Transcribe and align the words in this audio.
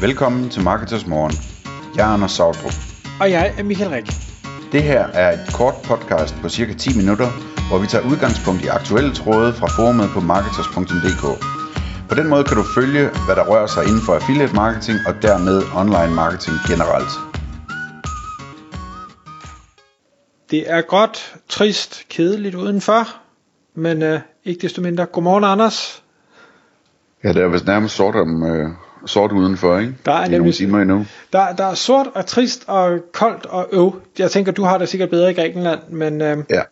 Velkommen 0.00 0.50
til 0.50 0.62
Marketers 0.62 1.06
Morgen. 1.06 1.32
Jeg 1.96 2.08
er 2.08 2.12
Anders 2.14 2.32
Sautrup. 2.32 2.72
Og 3.20 3.30
jeg 3.30 3.54
er 3.58 3.62
Michael 3.62 3.90
Rik. 3.90 4.06
Det 4.72 4.82
her 4.82 5.02
er 5.06 5.32
et 5.32 5.54
kort 5.54 5.74
podcast 5.84 6.34
på 6.42 6.48
cirka 6.48 6.72
10 6.74 6.96
minutter, 6.96 7.28
hvor 7.68 7.78
vi 7.78 7.86
tager 7.86 8.04
udgangspunkt 8.10 8.64
i 8.64 8.66
aktuelle 8.66 9.14
tråde 9.14 9.52
fra 9.52 9.66
forumet 9.76 10.08
på 10.14 10.20
marketers.dk. 10.20 11.24
På 12.08 12.14
den 12.14 12.28
måde 12.28 12.44
kan 12.44 12.56
du 12.56 12.64
følge, 12.78 13.04
hvad 13.26 13.36
der 13.36 13.44
rører 13.50 13.66
sig 13.66 13.82
inden 13.88 14.02
for 14.06 14.14
affiliate 14.14 14.54
marketing 14.54 14.98
og 15.08 15.14
dermed 15.22 15.56
online 15.82 16.14
marketing 16.22 16.56
generelt. 16.70 17.12
Det 20.50 20.70
er 20.74 20.80
godt, 20.80 21.36
trist, 21.48 21.92
kedeligt 22.08 22.54
udenfor, 22.54 23.02
men 23.74 24.02
øh, 24.02 24.20
ikke 24.44 24.60
desto 24.62 24.82
mindre. 24.82 25.06
Godmorgen, 25.06 25.44
Anders. 25.44 26.02
Ja, 27.24 27.28
det 27.32 27.42
er 27.42 27.48
vist 27.48 27.66
nærmest 27.66 27.94
sort, 27.94 28.16
om, 28.16 28.42
øh, 28.42 28.68
sort 29.08 29.32
udenfor, 29.32 29.78
ikke? 29.78 29.94
Der 30.06 30.12
er 30.12 30.24
I 30.26 30.28
nemlig- 30.28 30.54
timer 30.54 30.80
endnu. 30.82 31.06
Der, 31.32 31.52
der 31.54 31.64
er 31.64 31.74
sort 31.74 32.06
og 32.14 32.26
trist 32.26 32.64
og 32.66 32.98
koldt 33.12 33.46
og 33.46 33.68
øv. 33.72 34.00
Jeg 34.18 34.30
tænker, 34.30 34.52
du 34.52 34.62
har 34.64 34.78
det 34.78 34.88
sikkert 34.88 35.10
bedre 35.10 35.30
i 35.30 35.34
Grækenland, 35.34 35.80
men 35.88 36.20
øh, 36.22 36.36
Ja. 36.50 36.62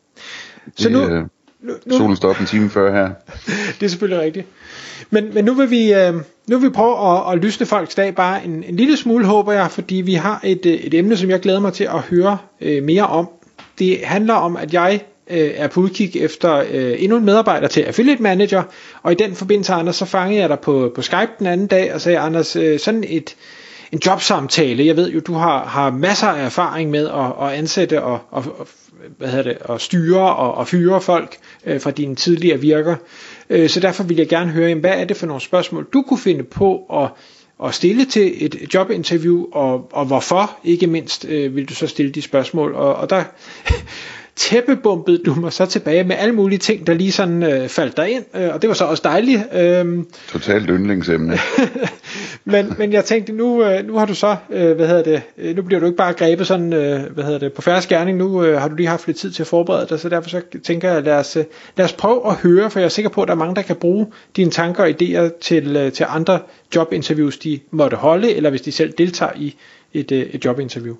Så 0.76 0.88
Det, 0.88 0.92
nu- 0.92 1.08
øh, 1.08 1.22
nu, 1.60 1.72
nu, 1.86 1.96
solen 1.96 2.16
står 2.16 2.28
op 2.30 2.40
en 2.40 2.46
time 2.46 2.70
før 2.70 2.92
her. 2.92 3.10
det 3.80 3.86
er 3.86 3.88
selvfølgelig 3.88 4.24
rigtigt. 4.24 4.46
Men, 5.10 5.34
men 5.34 5.44
nu 5.44 5.54
vil 5.54 5.70
vi, 5.70 5.92
øh, 5.94 6.14
nu 6.48 6.58
vil 6.58 6.62
vi 6.68 6.72
prøve 6.72 7.16
at, 7.16 7.32
at 7.32 7.38
lysne 7.44 7.66
folks 7.66 7.94
dag 7.94 8.14
bare 8.14 8.44
en, 8.44 8.64
en 8.64 8.76
lille 8.76 8.96
smule, 8.96 9.26
håber 9.26 9.52
jeg, 9.52 9.70
fordi 9.70 9.94
vi 9.94 10.14
har 10.14 10.40
et, 10.44 10.66
øh, 10.66 10.72
et 10.72 10.94
emne, 10.94 11.16
som 11.16 11.30
jeg 11.30 11.40
glæder 11.40 11.60
mig 11.60 11.72
til 11.72 11.84
at 11.84 12.00
høre 12.00 12.38
øh, 12.60 12.82
mere 12.82 13.06
om. 13.06 13.28
Det 13.78 14.00
handler 14.04 14.34
om, 14.34 14.56
at 14.56 14.74
jeg 14.74 15.00
øh, 15.30 15.50
er 15.54 15.68
på 15.68 15.80
udkig 15.80 16.16
efter 16.16 16.64
øh, 16.70 16.94
endnu 17.02 17.16
en 17.16 17.24
medarbejder 17.24 17.68
til 17.68 17.80
Affiliate 17.80 18.22
Manager, 18.22 18.62
og 19.02 19.12
i 19.12 19.14
den 19.14 19.34
forbindelse, 19.34 19.72
Anders, 19.72 19.96
så 19.96 20.04
fangede 20.04 20.40
jeg 20.40 20.48
dig 20.48 20.60
på, 20.60 20.92
på 20.94 21.02
Skype 21.02 21.30
den 21.38 21.46
anden 21.46 21.66
dag 21.66 21.94
og 21.94 22.00
sagde, 22.00 22.18
Anders, 22.18 22.56
øh, 22.56 22.78
sådan 22.78 23.04
et, 23.08 23.36
en 23.92 24.00
jobsamtale, 24.06 24.86
jeg 24.86 24.96
ved 24.96 25.10
jo, 25.12 25.20
du 25.20 25.34
har, 25.34 25.64
har 25.64 25.90
masser 25.90 26.26
af 26.26 26.44
erfaring 26.44 26.90
med 26.90 27.08
at, 27.08 27.46
at 27.48 27.58
ansætte 27.58 28.02
og, 28.02 28.18
og, 28.30 28.44
og 28.58 28.68
hvad 29.18 29.28
hedder 29.28 29.42
det, 29.42 29.58
at 29.70 29.80
styre 29.80 30.36
og, 30.36 30.54
og 30.54 30.68
fyre 30.68 31.00
folk 31.00 31.36
øh, 31.66 31.80
fra 31.80 31.90
dine 31.90 32.14
tidligere 32.14 32.60
virker. 32.60 32.96
Øh, 33.50 33.68
så 33.68 33.80
derfor 33.80 34.04
vil 34.04 34.16
jeg 34.16 34.28
gerne 34.28 34.50
høre, 34.50 34.68
jamen, 34.68 34.80
hvad 34.80 35.00
er 35.00 35.04
det 35.04 35.16
for 35.16 35.26
nogle 35.26 35.40
spørgsmål, 35.42 35.86
du 35.92 36.02
kunne 36.02 36.18
finde 36.18 36.44
på 36.44 36.78
at, 36.92 37.08
at 37.66 37.74
stille 37.74 38.04
til 38.04 38.44
et 38.44 38.74
jobinterview, 38.74 39.46
og, 39.52 39.88
og 39.92 40.04
hvorfor, 40.04 40.58
ikke 40.64 40.86
mindst, 40.86 41.24
øh, 41.24 41.56
vil 41.56 41.68
du 41.68 41.74
så 41.74 41.86
stille 41.86 42.12
de 42.12 42.22
spørgsmål. 42.22 42.74
Og, 42.74 42.94
og 42.94 43.10
der 43.10 43.24
tæppebumpede 44.36 45.18
du 45.18 45.34
mig 45.34 45.52
så 45.52 45.66
tilbage 45.66 46.04
med 46.04 46.16
alle 46.18 46.34
mulige 46.34 46.58
ting, 46.58 46.86
der 46.86 46.94
lige 46.94 47.12
sådan 47.12 47.42
øh, 47.42 47.68
faldt 47.68 47.96
dig 47.96 48.10
ind, 48.10 48.24
øh, 48.34 48.54
og 48.54 48.62
det 48.62 48.68
var 48.68 48.74
så 48.74 48.84
også 48.84 49.02
dejligt. 49.04 49.40
Øh, 49.54 50.04
Totalt 50.28 50.68
yndlingsemne. 50.70 51.38
men, 52.44 52.74
men 52.78 52.92
jeg 52.92 53.04
tænkte, 53.04 53.32
nu, 53.32 53.64
øh, 53.64 53.86
nu 53.86 53.96
har 53.96 54.06
du 54.06 54.14
så, 54.14 54.36
øh, 54.50 54.76
hvad 54.76 54.88
hedder 54.88 55.02
det, 55.02 55.22
øh, 55.38 55.56
nu 55.56 55.62
bliver 55.62 55.80
du 55.80 55.86
ikke 55.86 55.96
bare 55.96 56.12
grebet 56.12 56.46
sådan, 56.46 56.72
øh, 56.72 57.12
hvad 57.14 57.24
hedder 57.24 57.38
det, 57.38 57.52
på 57.52 57.62
færre 57.62 57.82
skærning, 57.82 58.18
nu 58.18 58.44
øh, 58.44 58.60
har 58.60 58.68
du 58.68 58.74
lige 58.74 58.88
haft 58.88 59.06
lidt 59.06 59.18
tid 59.18 59.30
til 59.30 59.42
at 59.42 59.46
forberede 59.46 59.86
dig, 59.88 60.00
så 60.00 60.08
derfor 60.08 60.30
så 60.30 60.40
tænker 60.64 60.92
jeg, 60.92 61.02
lad 61.02 61.14
os, 61.14 61.36
øh, 61.36 61.44
lad 61.76 61.84
os 61.84 61.92
prøve 61.92 62.30
at 62.30 62.34
høre, 62.34 62.70
for 62.70 62.78
jeg 62.78 62.84
er 62.84 62.90
sikker 62.90 63.08
på, 63.08 63.22
at 63.22 63.28
der 63.28 63.34
er 63.34 63.38
mange, 63.38 63.54
der 63.54 63.62
kan 63.62 63.76
bruge 63.76 64.06
dine 64.36 64.50
tanker 64.50 64.82
og 64.82 64.90
idéer 64.90 65.38
til, 65.40 65.76
øh, 65.76 65.92
til 65.92 66.06
andre 66.08 66.38
jobinterviews, 66.74 67.38
de 67.38 67.60
måtte 67.70 67.96
holde, 67.96 68.34
eller 68.34 68.50
hvis 68.50 68.62
de 68.62 68.72
selv 68.72 68.92
deltager 68.98 69.32
i 69.36 69.56
et, 69.94 70.12
øh, 70.12 70.18
et 70.18 70.44
jobinterview. 70.44 70.96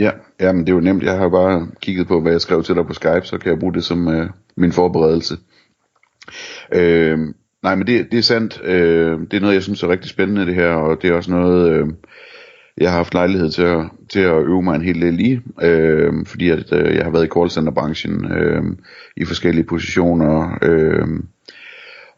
Ja, 0.00 0.10
ja, 0.40 0.52
men 0.52 0.60
det 0.60 0.68
er 0.72 0.76
jo 0.76 0.80
nemt. 0.80 1.02
Jeg 1.02 1.16
har 1.16 1.22
jo 1.22 1.28
bare 1.28 1.68
kigget 1.80 2.08
på, 2.08 2.20
hvad 2.20 2.32
jeg 2.32 2.40
skrev 2.40 2.62
til 2.62 2.74
dig 2.74 2.86
på 2.86 2.92
Skype, 2.92 3.22
så 3.24 3.38
kan 3.38 3.50
jeg 3.50 3.58
bruge 3.58 3.74
det 3.74 3.84
som 3.84 4.08
øh, 4.08 4.30
min 4.56 4.72
forberedelse. 4.72 5.36
Øh, 6.74 7.18
nej, 7.62 7.74
men 7.74 7.86
det, 7.86 8.12
det 8.12 8.18
er 8.18 8.22
sandt. 8.22 8.60
Øh, 8.64 9.20
det 9.20 9.34
er 9.34 9.40
noget, 9.40 9.54
jeg 9.54 9.62
synes 9.62 9.82
er 9.82 9.88
rigtig 9.88 10.10
spændende, 10.10 10.46
det 10.46 10.54
her, 10.54 10.68
og 10.72 11.02
det 11.02 11.10
er 11.10 11.14
også 11.14 11.30
noget, 11.30 11.70
øh, 11.70 11.86
jeg 12.78 12.90
har 12.90 12.96
haft 12.96 13.14
lejlighed 13.14 13.50
til 13.50 13.62
at, 13.62 13.84
til 14.12 14.20
at 14.20 14.42
øve 14.42 14.62
mig 14.62 14.74
en 14.74 14.84
hel 14.84 15.00
del 15.00 15.20
i, 15.20 15.40
øh, 15.62 16.26
fordi 16.26 16.50
at, 16.50 16.72
øh, 16.72 16.94
jeg 16.94 17.04
har 17.04 17.10
været 17.10 17.26
i 17.26 17.34
callcenterbranchen 17.34 18.32
øh, 18.32 18.62
i 19.16 19.24
forskellige 19.24 19.64
positioner, 19.64 20.58
øh, 20.62 21.08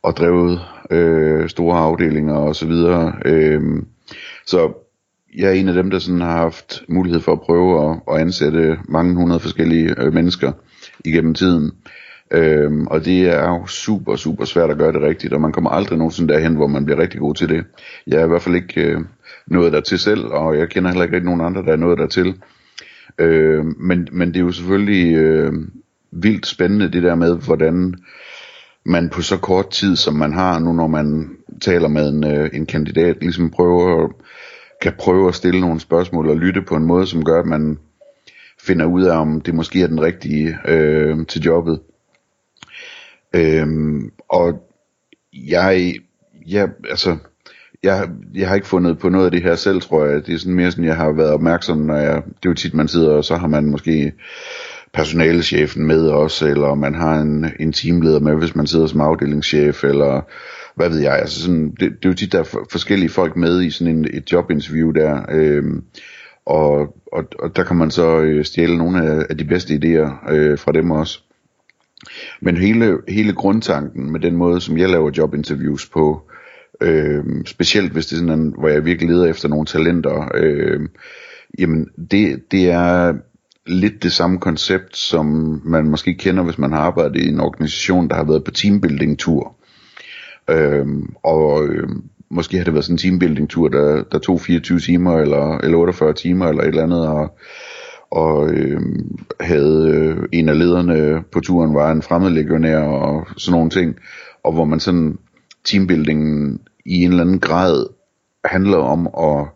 og 0.03 0.17
drevet 0.17 0.61
øh, 0.91 1.49
store 1.49 1.79
afdelinger 1.79 2.35
og 2.35 2.57
så 2.57 2.67
videre. 2.67 3.15
Øh, 3.25 3.63
så 4.47 4.73
jeg 5.37 5.49
er 5.49 5.53
en 5.53 5.69
af 5.69 5.75
dem, 5.75 5.91
der 5.91 5.99
sådan 5.99 6.21
har 6.21 6.37
haft 6.37 6.83
mulighed 6.89 7.21
for 7.21 7.33
at 7.33 7.41
prøve 7.41 7.91
at, 7.91 8.01
at 8.15 8.21
ansætte 8.21 8.79
mange 8.89 9.15
hundrede 9.15 9.41
forskellige 9.41 9.95
øh, 9.99 10.15
mennesker 10.15 10.53
igennem 11.05 11.35
tiden. 11.35 11.71
Øhm, 12.31 12.87
og 12.87 13.05
det 13.05 13.21
er 13.21 13.49
jo 13.49 13.67
super, 13.67 14.17
super 14.17 14.45
svært 14.45 14.71
at 14.71 14.79
gøre 14.79 14.93
det 14.93 15.03
rigtigt, 15.03 15.33
og 15.33 15.41
man 15.41 15.53
kommer 15.53 15.71
aldrig 15.71 15.99
nogensinde 15.99 16.35
derhen, 16.35 16.55
hvor 16.55 16.67
man 16.67 16.85
bliver 16.85 17.01
rigtig 17.01 17.21
god 17.21 17.35
til 17.35 17.49
det. 17.49 17.65
Jeg 18.07 18.21
er 18.21 18.25
i 18.25 18.29
hvert 18.29 18.43
fald 18.43 18.55
ikke 18.55 18.81
øh, 18.81 19.01
nået 19.47 19.73
dertil 19.73 19.99
selv, 19.99 20.25
og 20.25 20.59
jeg 20.59 20.69
kender 20.69 20.91
heller 20.91 21.05
ikke 21.05 21.17
rigtig 21.17 21.31
nogen 21.31 21.41
andre, 21.41 21.63
der 21.63 21.73
er 21.73 21.77
nået 21.77 21.99
dertil. 21.99 22.35
Øh, 23.19 23.65
men, 23.65 24.09
men 24.13 24.29
det 24.29 24.37
er 24.37 24.41
jo 24.41 24.53
selvfølgelig 24.53 25.15
øh, 25.17 25.53
vildt 26.13 26.47
spændende 26.47 26.93
det 26.93 27.03
der 27.03 27.15
med, 27.15 27.37
hvordan 27.37 27.95
man 28.85 29.09
på 29.09 29.23
så 29.23 29.37
kort 29.37 29.71
tid, 29.71 29.97
som 29.97 30.15
man 30.15 30.33
har 30.33 30.59
nu, 30.59 30.73
når 30.73 30.87
man 30.87 31.31
taler 31.61 31.89
med 31.89 32.09
en, 32.09 32.25
øh, 32.25 32.51
en 32.53 32.67
kandidat, 32.67 33.17
ligesom 33.21 33.51
prøver, 33.51 34.09
kan 34.83 34.93
prøve 34.99 35.29
at 35.29 35.35
stille 35.35 35.61
nogle 35.61 35.81
spørgsmål 35.81 36.29
og 36.29 36.37
lytte 36.37 36.63
på 36.63 36.77
en 36.77 36.85
måde, 36.85 37.07
som 37.07 37.25
gør, 37.25 37.41
at 37.41 37.47
man 37.47 37.79
finder 38.61 38.87
ud 38.87 39.03
af, 39.03 39.17
om 39.17 39.41
det 39.41 39.55
måske 39.55 39.83
er 39.83 39.87
den 39.87 40.01
rigtige 40.01 40.59
øh, 40.69 41.27
til 41.27 41.43
jobbet. 41.43 41.81
Øhm, 43.35 44.13
og 44.29 44.69
jeg, 45.33 45.95
jeg, 46.47 46.69
altså, 46.91 47.17
jeg, 47.83 48.09
jeg 48.35 48.49
har 48.49 48.55
ikke 48.55 48.67
fundet 48.67 48.99
på 48.99 49.09
noget 49.09 49.25
af 49.25 49.31
det 49.31 49.43
her 49.43 49.55
selv, 49.55 49.81
tror 49.81 50.05
jeg. 50.05 50.27
Det 50.27 50.35
er 50.35 50.39
sådan 50.39 50.55
mere 50.55 50.71
sådan, 50.71 50.85
jeg 50.85 50.97
har 50.97 51.13
været 51.13 51.33
opmærksom, 51.33 51.79
når 51.79 51.97
jeg, 51.97 52.23
det 52.27 52.47
er 52.47 52.51
jo 52.51 52.55
tit, 52.55 52.75
man 52.75 52.89
sidder, 52.89 53.11
og 53.11 53.25
så 53.25 53.37
har 53.37 53.47
man 53.47 53.65
måske 53.65 54.13
personalechefen 54.93 55.87
med 55.87 56.09
også, 56.09 56.47
eller 56.47 56.75
man 56.75 56.95
har 56.95 57.21
en, 57.21 57.47
en 57.61 57.73
teamleder 57.73 58.21
med, 58.21 58.35
hvis 58.35 58.57
man 58.57 58.67
sidder 58.67 58.87
som 58.87 59.01
afdelingschef, 59.01 59.85
eller 59.85 60.21
hvad 60.77 60.89
ved 60.89 61.01
jeg. 61.01 61.19
Altså 61.19 61.43
sådan, 61.43 61.71
det, 61.71 61.81
det 61.81 62.05
er 62.05 62.09
jo 62.09 62.15
tit, 62.15 62.33
der 62.33 62.39
er 62.39 62.67
forskellige 62.73 63.09
folk 63.09 63.37
med 63.37 63.63
i 63.63 63.71
sådan 63.71 63.97
en, 63.97 64.07
et 64.13 64.33
jobinterview 64.33 64.91
der, 64.91 65.23
øh, 65.31 65.65
og, 66.47 66.97
og, 67.13 67.25
og 67.39 67.57
der 67.57 67.65
kan 67.65 67.77
man 67.77 67.91
så 67.91 68.21
øh, 68.21 68.45
stjæle 68.45 68.79
nogle 68.79 69.05
af, 69.05 69.27
af 69.31 69.39
de 69.39 69.45
bedste 69.45 69.75
idéer 69.75 70.33
øh, 70.33 70.59
fra 70.59 70.73
dem 70.73 70.91
også. 70.91 71.21
Men 72.41 72.57
hele, 72.57 72.99
hele 73.09 73.33
grundtanken 73.33 74.13
med 74.13 74.21
den 74.21 74.37
måde, 74.37 74.61
som 74.61 74.79
jeg 74.79 74.89
laver 74.89 75.11
jobinterviews 75.19 75.89
på, 75.89 76.23
øh, 76.81 77.25
specielt 77.47 77.93
hvis 77.93 78.07
det 78.07 78.13
er 78.13 78.21
sådan, 78.21 78.41
en, 78.41 78.55
hvor 78.59 78.69
jeg 78.69 78.85
virkelig 78.85 79.11
leder 79.11 79.27
efter 79.27 79.49
nogle 79.49 79.67
talenter, 79.67 80.31
øh, 80.35 80.81
jamen 81.59 81.89
det, 82.11 82.51
det 82.51 82.71
er 82.71 83.15
lidt 83.67 84.03
det 84.03 84.13
samme 84.13 84.39
koncept, 84.39 84.97
som 84.97 85.27
man 85.65 85.89
måske 85.89 86.15
kender, 86.15 86.43
hvis 86.43 86.59
man 86.59 86.73
har 86.73 86.79
arbejdet 86.79 87.17
i 87.17 87.29
en 87.29 87.41
organisation, 87.41 88.09
der 88.09 88.15
har 88.15 88.25
været 88.25 88.45
på 88.45 88.51
teambuilding-tur. 88.51 89.57
Øhm, 90.51 91.15
og 91.23 91.65
øhm, 91.65 92.03
måske 92.31 92.57
har 92.57 92.65
det 92.65 92.75
været 92.75 92.85
sådan 92.85 92.95
en 92.95 92.99
teambuilding-tur, 92.99 93.69
der, 93.69 94.03
der 94.13 94.19
tog 94.19 94.41
24 94.41 94.79
timer, 94.79 95.19
eller, 95.19 95.59
eller 95.59 95.79
48 95.79 96.13
timer, 96.13 96.47
eller 96.47 96.63
et 96.63 96.69
eller 96.69 96.83
andet, 96.83 97.09
og, 97.09 97.39
og 98.11 98.51
øh, 98.51 98.81
havde 99.41 99.89
øh, 99.89 100.29
en 100.33 100.49
af 100.49 100.59
lederne 100.59 101.25
på 101.33 101.41
turen 101.41 101.75
var 101.75 101.93
en 101.93 102.03
fremmed 102.03 102.31
legionær 102.31 102.79
og 102.79 103.27
sådan 103.37 103.57
nogle 103.57 103.71
ting, 103.71 103.97
og 104.45 104.53
hvor 104.53 104.65
man 104.65 104.81
sådan 104.81 105.19
teambuildingen 105.65 106.61
i 106.87 107.05
en 107.05 107.11
eller 107.11 107.25
anden 107.25 107.41
grad 107.41 107.87
handler 108.45 108.79
om 108.79 109.07
at 109.07 109.47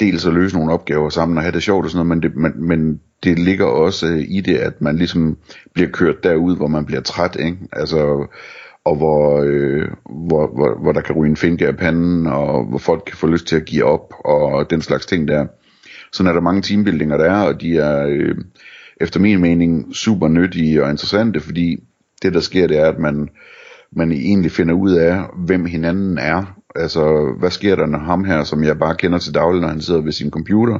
dels 0.00 0.26
at 0.26 0.34
løse 0.34 0.56
nogle 0.56 0.72
opgaver 0.72 1.08
sammen 1.08 1.38
og 1.38 1.42
have 1.42 1.52
det 1.52 1.62
sjovt 1.62 1.84
og 1.84 1.90
sådan 1.90 2.06
noget, 2.06 2.22
men 2.22 2.30
det, 2.30 2.36
men, 2.36 2.68
men 2.68 3.00
det 3.22 3.38
ligger 3.38 3.66
også 3.66 4.06
øh, 4.06 4.24
i 4.28 4.40
det, 4.40 4.56
at 4.56 4.80
man 4.80 4.96
ligesom 4.96 5.36
bliver 5.74 5.90
kørt 5.90 6.22
derud, 6.22 6.56
hvor 6.56 6.66
man 6.66 6.84
bliver 6.86 7.00
træt, 7.00 7.36
ikke? 7.40 7.58
Altså, 7.72 8.26
og 8.84 8.96
hvor, 8.96 9.42
øh, 9.46 9.88
hvor, 10.28 10.46
hvor, 10.54 10.82
hvor 10.82 10.92
der 10.92 11.00
kan 11.00 11.14
ryge 11.14 11.30
en 11.30 11.36
finke 11.36 11.66
af 11.66 11.76
panden, 11.76 12.26
og 12.26 12.64
hvor 12.64 12.78
folk 12.78 13.02
kan 13.06 13.16
få 13.16 13.26
lyst 13.26 13.46
til 13.46 13.56
at 13.56 13.64
give 13.64 13.84
op, 13.84 14.14
og 14.24 14.70
den 14.70 14.82
slags 14.82 15.06
ting 15.06 15.28
der. 15.28 15.46
Sådan 16.12 16.30
er 16.30 16.32
der 16.32 16.40
mange 16.40 16.62
teambuildinger, 16.62 17.16
der 17.16 17.24
er, 17.24 17.42
og 17.42 17.60
de 17.60 17.78
er 17.78 18.06
øh, 18.08 18.34
efter 19.00 19.20
min 19.20 19.40
mening 19.40 19.94
super 19.94 20.28
nyttige 20.28 20.84
og 20.84 20.90
interessante, 20.90 21.40
fordi 21.40 21.76
det 22.22 22.34
der 22.34 22.40
sker, 22.40 22.66
det 22.66 22.78
er, 22.78 22.86
at 22.86 22.98
man, 22.98 23.28
man 23.92 24.12
egentlig 24.12 24.50
finder 24.50 24.74
ud 24.74 24.92
af, 24.92 25.22
hvem 25.46 25.64
hinanden 25.64 26.18
er. 26.18 26.54
Altså, 26.76 27.34
hvad 27.38 27.50
sker 27.50 27.76
der, 27.76 27.86
når 27.86 27.98
ham 27.98 28.24
her, 28.24 28.44
som 28.44 28.64
jeg 28.64 28.78
bare 28.78 28.96
kender 28.96 29.18
til 29.18 29.34
daglig, 29.34 29.60
når 29.60 29.68
han 29.68 29.80
sidder 29.80 30.00
ved 30.00 30.12
sin 30.12 30.30
computer, 30.30 30.78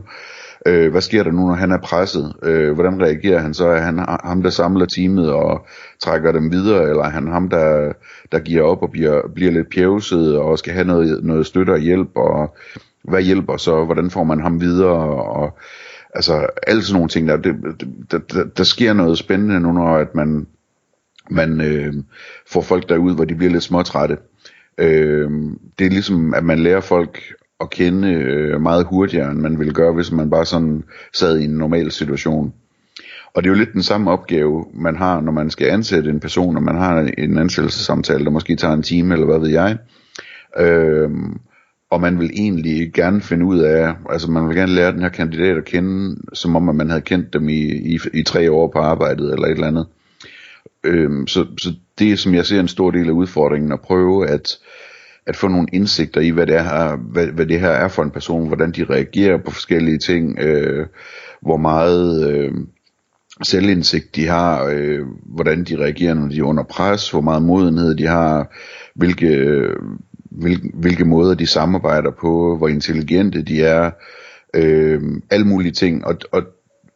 øh, 0.67 0.91
hvad 0.91 1.01
sker 1.01 1.23
der 1.23 1.31
nu, 1.31 1.47
når 1.47 1.55
han 1.55 1.73
er 1.73 1.79
presset? 1.79 2.35
Øh, 2.43 2.73
hvordan 2.73 3.03
reagerer 3.03 3.39
han 3.39 3.55
så? 3.55 3.69
Er 3.69 3.81
han 3.81 3.99
ham, 4.25 4.43
der 4.43 4.51
samler 4.51 4.87
teamet 4.87 5.33
og 5.33 5.67
trækker 6.01 6.33
dem 6.33 6.53
videre, 6.53 6.91
eller 6.91 7.03
er 7.03 7.11
han 7.11 7.27
ham, 7.27 7.49
der, 7.49 7.93
der 8.33 8.39
giver 8.39 8.63
op 8.63 8.83
og 8.83 8.91
bliver, 8.91 9.29
bliver 9.35 9.53
lidt 9.53 9.71
pjævset 9.71 10.39
og 10.39 10.59
skal 10.59 10.73
have 10.73 10.87
noget, 10.87 11.25
noget 11.25 11.47
støtte 11.47 11.71
og 11.71 11.79
hjælp, 11.79 12.17
og 12.17 12.57
hvad 13.05 13.23
hjælper 13.23 13.57
så? 13.57 13.85
Hvordan 13.85 14.11
får 14.11 14.25
man 14.25 14.41
ham 14.41 14.61
videre? 14.61 14.99
Og, 15.15 15.59
altså, 16.15 16.47
alle 16.67 16.83
sådan 16.83 16.95
nogle 16.97 17.09
ting 17.09 17.29
der, 17.29 17.37
det, 17.37 17.55
der, 18.11 18.19
der, 18.19 18.45
der 18.45 18.65
sker 18.65 18.93
noget 18.93 19.19
spændende 19.19 19.61
nu, 19.61 19.73
når 19.73 19.97
at 19.97 20.15
man, 20.15 20.47
man 21.31 21.61
øh, 21.61 21.95
får 22.47 22.61
folk 22.61 22.89
derud, 22.89 23.15
hvor 23.15 23.25
de 23.25 23.35
bliver 23.35 23.53
lidt 23.53 23.63
småtrætte. 23.63 24.19
Øh, 24.79 25.31
det 25.79 25.87
er 25.87 25.91
ligesom, 25.91 26.35
at 26.35 26.45
man 26.45 26.59
lærer 26.59 26.81
folk 26.81 27.21
at 27.61 27.71
kende 27.71 28.13
øh, 28.13 28.61
meget 28.61 28.87
hurtigere, 28.87 29.31
end 29.31 29.39
man 29.39 29.59
ville 29.59 29.73
gøre, 29.73 29.93
hvis 29.93 30.13
man 30.13 30.31
bare 30.31 30.47
sådan 30.47 30.85
sad 31.13 31.39
i 31.39 31.45
en 31.45 31.51
normal 31.51 31.93
situation. 31.93 32.53
Og 33.35 33.43
det 33.43 33.51
er 33.51 33.55
jo 33.55 33.59
lidt 33.59 33.73
den 33.73 33.83
samme 33.83 34.11
opgave, 34.11 34.67
man 34.75 34.97
har, 34.97 35.21
når 35.21 35.33
man 35.33 35.51
skal 35.51 35.69
ansætte 35.69 36.11
en 36.11 36.21
person, 36.21 36.57
og 36.57 36.63
man 36.63 36.77
har 36.77 37.11
en 37.19 37.39
ansættelsessamtale, 37.39 38.25
der 38.25 38.31
måske 38.31 38.57
tager 38.57 38.75
en 38.75 38.83
time, 38.83 39.15
eller 39.15 39.27
hvad 39.27 39.39
ved 39.39 39.49
jeg. 39.49 39.79
Øhm, 40.59 41.41
og 41.91 42.01
man 42.01 42.19
vil 42.19 42.31
egentlig 42.35 42.93
gerne 42.93 43.21
finde 43.21 43.45
ud 43.45 43.59
af, 43.59 43.95
altså 44.11 44.31
man 44.31 44.49
vil 44.49 44.57
gerne 44.57 44.75
lære 44.75 44.93
den 44.93 45.03
her 45.03 45.09
kandidat 45.09 45.57
at 45.57 45.65
kende, 45.65 46.17
som 46.33 46.57
om 46.57 46.69
at 46.69 46.75
man 46.75 46.89
havde 46.89 47.03
kendt 47.03 47.33
dem 47.33 47.49
i, 47.49 47.63
i, 47.95 47.99
i 48.15 48.23
tre 48.23 48.53
år 48.53 48.69
på 48.69 48.79
arbejdet, 48.79 49.33
eller 49.33 49.47
et 49.47 49.51
eller 49.51 49.67
andet. 49.67 49.87
Øhm, 50.85 51.27
så, 51.27 51.47
så 51.59 51.73
det 51.99 52.13
er, 52.13 52.17
som 52.17 52.35
jeg 52.35 52.47
ser 52.47 52.61
en 52.61 52.69
stor 52.69 52.91
del 52.91 53.09
af 53.09 53.13
udfordringen, 53.13 53.73
at 53.73 53.81
prøve 53.81 54.29
at, 54.29 54.59
at 55.29 55.37
få 55.37 55.49
nogle 55.49 55.67
indsigter 55.73 56.21
i, 56.21 56.31
hvad 56.31 56.47
det, 56.47 56.57
er, 56.57 56.97
hvad, 56.97 57.27
hvad 57.27 57.47
det 57.47 57.61
her 57.61 57.71
er 57.71 57.89
for 57.89 58.03
en 58.03 58.11
person, 58.11 58.47
hvordan 58.47 58.73
de 58.73 58.85
reagerer 58.85 59.39
på 59.39 59.51
forskellige 59.51 59.99
ting, 59.99 60.39
øh, 60.39 60.87
hvor 61.43 61.57
meget 61.57 62.31
øh, 62.31 62.53
selvindsigt 63.43 64.17
de 64.17 64.27
har, 64.27 64.65
øh, 64.65 65.01
hvordan 65.27 65.65
de 65.65 65.77
reagerer, 65.77 66.15
når 66.15 66.29
de 66.29 66.39
er 66.39 66.43
under 66.43 66.63
pres, 66.63 67.11
hvor 67.11 67.21
meget 67.21 67.43
modenhed 67.43 67.95
de 67.95 68.07
har, 68.07 68.55
hvilke, 68.95 69.27
øh, 69.27 69.77
hvilke, 70.31 70.71
hvilke 70.75 71.05
måder 71.05 71.35
de 71.35 71.47
samarbejder 71.47 72.11
på, 72.21 72.57
hvor 72.57 72.69
intelligente 72.69 73.43
de 73.43 73.63
er, 73.63 73.91
øh, 74.55 75.03
alle 75.31 75.47
mulige 75.47 75.73
ting. 75.73 76.05
Og, 76.05 76.17
og 76.33 76.43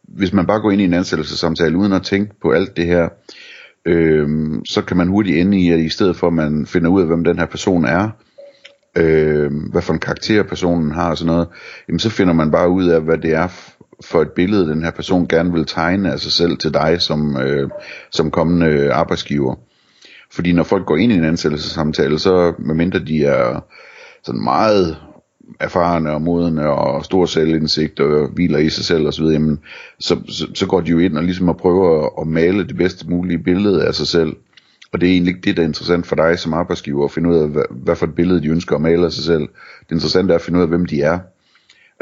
hvis 0.03 0.33
man 0.33 0.45
bare 0.45 0.61
går 0.61 0.71
ind 0.71 0.81
i 0.81 0.85
en 0.85 0.93
ansættelsessamtale 0.93 1.77
uden 1.77 1.93
at 1.93 2.03
tænke 2.03 2.33
på 2.41 2.51
alt 2.51 2.77
det 2.77 2.85
her, 2.85 3.09
øh, 3.85 4.29
så 4.65 4.81
kan 4.81 4.97
man 4.97 5.07
hurtigt 5.07 5.37
ende 5.37 5.59
i, 5.59 5.71
at 5.71 5.79
i 5.79 5.89
stedet 5.89 6.15
for 6.15 6.27
at 6.27 6.33
man 6.33 6.65
finder 6.65 6.89
ud 6.89 7.01
af, 7.01 7.07
hvem 7.07 7.23
den 7.23 7.39
her 7.39 7.45
person 7.45 7.85
er, 7.85 8.09
øh, 8.97 9.51
hvad 9.71 9.81
for 9.81 9.93
en 9.93 9.99
karakter 9.99 10.43
personen 10.43 10.91
har 10.91 11.09
og 11.09 11.17
sådan 11.17 11.33
noget, 11.33 11.47
jamen 11.87 11.99
så 11.99 12.09
finder 12.09 12.33
man 12.33 12.51
bare 12.51 12.69
ud 12.69 12.87
af, 12.87 13.01
hvad 13.01 13.17
det 13.17 13.33
er 13.33 13.47
for 14.01 14.21
et 14.21 14.31
billede, 14.31 14.69
den 14.69 14.83
her 14.83 14.91
person 14.91 15.27
gerne 15.27 15.51
vil 15.51 15.65
tegne 15.65 16.11
af 16.11 16.19
sig 16.19 16.31
selv 16.31 16.57
til 16.57 16.73
dig 16.73 17.01
som, 17.01 17.37
øh, 17.37 17.69
som 18.11 18.31
kommende 18.31 18.93
arbejdsgiver. 18.93 19.55
Fordi 20.31 20.53
når 20.53 20.63
folk 20.63 20.85
går 20.85 20.97
ind 20.97 21.11
i 21.11 21.15
en 21.15 21.23
ansættelsessamtale, 21.23 22.19
så 22.19 22.53
medmindre 22.59 22.99
de 22.99 23.25
er 23.25 23.65
sådan 24.23 24.43
meget 24.43 24.97
erfarne 25.59 26.11
og 26.11 26.21
modne 26.21 26.69
og 26.69 27.05
stor 27.05 27.25
selvindsigt 27.25 27.99
og 27.99 28.27
hviler 28.27 28.59
i 28.59 28.69
sig 28.69 28.85
selv 28.85 29.07
osv., 29.07 29.23
jamen, 29.23 29.59
så, 29.99 30.17
så, 30.29 30.47
så 30.53 30.67
går 30.67 30.81
de 30.81 30.91
jo 30.91 30.99
ind 30.99 31.17
og 31.17 31.23
ligesom 31.23 31.49
at 31.49 31.57
prøve 31.57 32.03
at, 32.03 32.09
at 32.21 32.27
male 32.27 32.67
det 32.67 32.77
bedste 32.77 33.09
mulige 33.09 33.43
billede 33.43 33.87
af 33.87 33.95
sig 33.95 34.07
selv. 34.07 34.33
Og 34.93 35.01
det 35.01 35.07
er 35.07 35.13
egentlig 35.13 35.35
ikke 35.35 35.45
det, 35.45 35.57
der 35.57 35.63
er 35.63 35.67
interessant 35.67 36.07
for 36.07 36.15
dig 36.15 36.39
som 36.39 36.53
arbejdsgiver, 36.53 37.05
at 37.05 37.11
finde 37.11 37.29
ud 37.29 37.35
af, 37.35 37.49
hvad, 37.49 37.63
hvad 37.71 37.95
for 37.95 38.05
et 38.05 38.15
billede 38.15 38.41
de 38.41 38.47
ønsker 38.47 38.75
at 38.75 38.81
male 38.81 39.05
af 39.05 39.11
sig 39.11 39.23
selv. 39.23 39.47
Det 39.79 39.91
interessante 39.91 40.33
er 40.33 40.35
at 40.35 40.41
finde 40.41 40.57
ud 40.57 40.63
af, 40.63 40.69
hvem 40.69 40.85
de 40.85 41.01
er, 41.01 41.19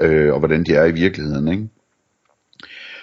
øh, 0.02 0.34
og 0.34 0.40
hvordan 0.40 0.64
de 0.64 0.74
er 0.74 0.86
i 0.86 0.92
virkeligheden. 0.92 1.48
Ikke? 1.48 1.68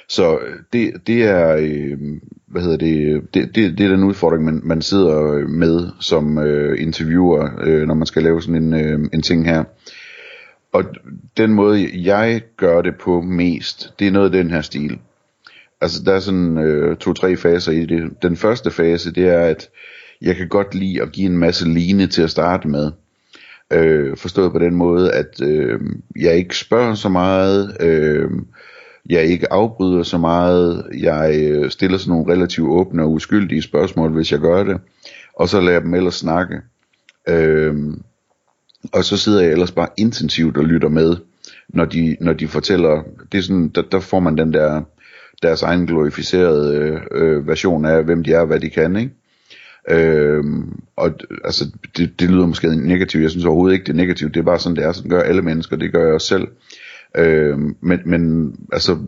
Så 0.08 0.38
øh, 0.38 0.56
det, 0.72 1.06
det 1.06 1.22
er, 1.22 1.56
øh, 1.56 1.98
hvad 2.46 2.62
hedder 2.62 2.76
det, 2.76 3.22
det, 3.34 3.54
det, 3.54 3.78
det 3.78 3.86
er 3.86 3.90
den 3.90 4.04
udfordring, 4.04 4.44
man, 4.44 4.60
man 4.64 4.82
sidder 4.82 5.48
med 5.48 5.88
som 6.00 6.38
øh, 6.38 6.82
interviewer, 6.82 7.50
øh, 7.60 7.86
når 7.86 7.94
man 7.94 8.06
skal 8.06 8.22
lave 8.22 8.42
sådan 8.42 8.62
en, 8.62 8.74
øh, 8.74 9.00
en 9.12 9.22
ting 9.22 9.46
her. 9.46 9.64
Og 10.72 10.84
den 11.36 11.52
måde, 11.52 11.90
jeg 11.94 12.42
gør 12.56 12.82
det 12.82 12.94
på 12.96 13.20
mest, 13.20 13.94
det 13.98 14.06
er 14.06 14.10
noget 14.10 14.26
af 14.26 14.32
den 14.32 14.50
her 14.50 14.62
stil. 14.62 14.98
Altså, 15.80 16.02
der 16.02 16.12
er 16.12 16.20
sådan 16.20 16.58
øh, 16.58 16.96
to-tre 16.96 17.36
faser 17.36 17.72
i 17.72 17.86
det. 17.86 18.22
Den 18.22 18.36
første 18.36 18.70
fase, 18.70 19.12
det 19.12 19.28
er, 19.28 19.40
at 19.40 19.68
jeg 20.22 20.36
kan 20.36 20.48
godt 20.48 20.74
lide 20.74 21.02
at 21.02 21.12
give 21.12 21.26
en 21.26 21.38
masse 21.38 21.68
line 21.68 22.06
til 22.06 22.22
at 22.22 22.30
starte 22.30 22.68
med. 22.68 22.90
Øh, 23.72 24.16
forstået 24.16 24.52
på 24.52 24.58
den 24.58 24.74
måde, 24.74 25.12
at 25.12 25.42
øh, 25.42 25.80
jeg 26.16 26.36
ikke 26.36 26.56
spørger 26.56 26.94
så 26.94 27.08
meget, 27.08 27.76
øh, 27.80 28.30
jeg 29.08 29.24
ikke 29.24 29.52
afbryder 29.52 30.02
så 30.02 30.18
meget, 30.18 30.86
jeg 30.98 31.40
øh, 31.40 31.70
stiller 31.70 31.98
sådan 31.98 32.10
nogle 32.10 32.32
relativt 32.32 32.68
åbne 32.68 33.02
og 33.02 33.12
uskyldige 33.12 33.62
spørgsmål, 33.62 34.12
hvis 34.12 34.32
jeg 34.32 34.40
gør 34.40 34.62
det, 34.62 34.80
og 35.34 35.48
så 35.48 35.60
lader 35.60 35.72
jeg 35.72 35.82
dem 35.82 35.94
ellers 35.94 36.14
snakke. 36.14 36.60
Øh, 37.28 37.74
og 38.92 39.04
så 39.04 39.16
sidder 39.16 39.42
jeg 39.42 39.52
ellers 39.52 39.72
bare 39.72 39.88
intensivt 39.96 40.56
og 40.56 40.64
lytter 40.64 40.88
med, 40.88 41.16
når 41.68 41.84
de, 41.84 42.16
når 42.20 42.32
de 42.32 42.48
fortæller, 42.48 43.02
det 43.32 43.38
er 43.38 43.42
sådan, 43.42 43.68
der, 43.68 43.82
der 43.82 44.00
får 44.00 44.20
man 44.20 44.38
den 44.38 44.52
der, 44.52 44.82
deres 45.42 45.62
egen 45.62 45.86
glorificerede 45.86 46.76
øh, 46.76 47.00
øh, 47.10 47.48
version 47.48 47.84
af, 47.84 48.04
hvem 48.04 48.24
de 48.24 48.32
er 48.32 48.40
og 48.40 48.46
hvad 48.46 48.60
de 48.60 48.70
kan, 48.70 48.96
ikke? 48.96 49.12
Øhm, 49.90 50.80
og 50.96 51.10
altså, 51.44 51.64
det, 51.96 52.20
det 52.20 52.30
lyder 52.30 52.46
måske 52.46 52.76
negativt, 52.76 53.22
jeg 53.22 53.30
synes 53.30 53.44
overhovedet 53.44 53.74
ikke 53.74 53.84
det 53.84 53.92
er 53.92 53.96
negativt, 53.96 54.34
det 54.34 54.40
er 54.40 54.44
bare 54.44 54.58
sådan 54.58 54.76
det 54.76 54.84
er, 54.84 54.92
sådan 54.92 55.10
gør 55.10 55.20
alle 55.20 55.42
mennesker, 55.42 55.76
det 55.76 55.92
gør 55.92 56.04
jeg 56.04 56.14
også 56.14 56.26
selv. 56.26 56.48
Øhm, 57.16 57.76
men, 57.80 58.00
men 58.06 58.52
altså, 58.72 58.98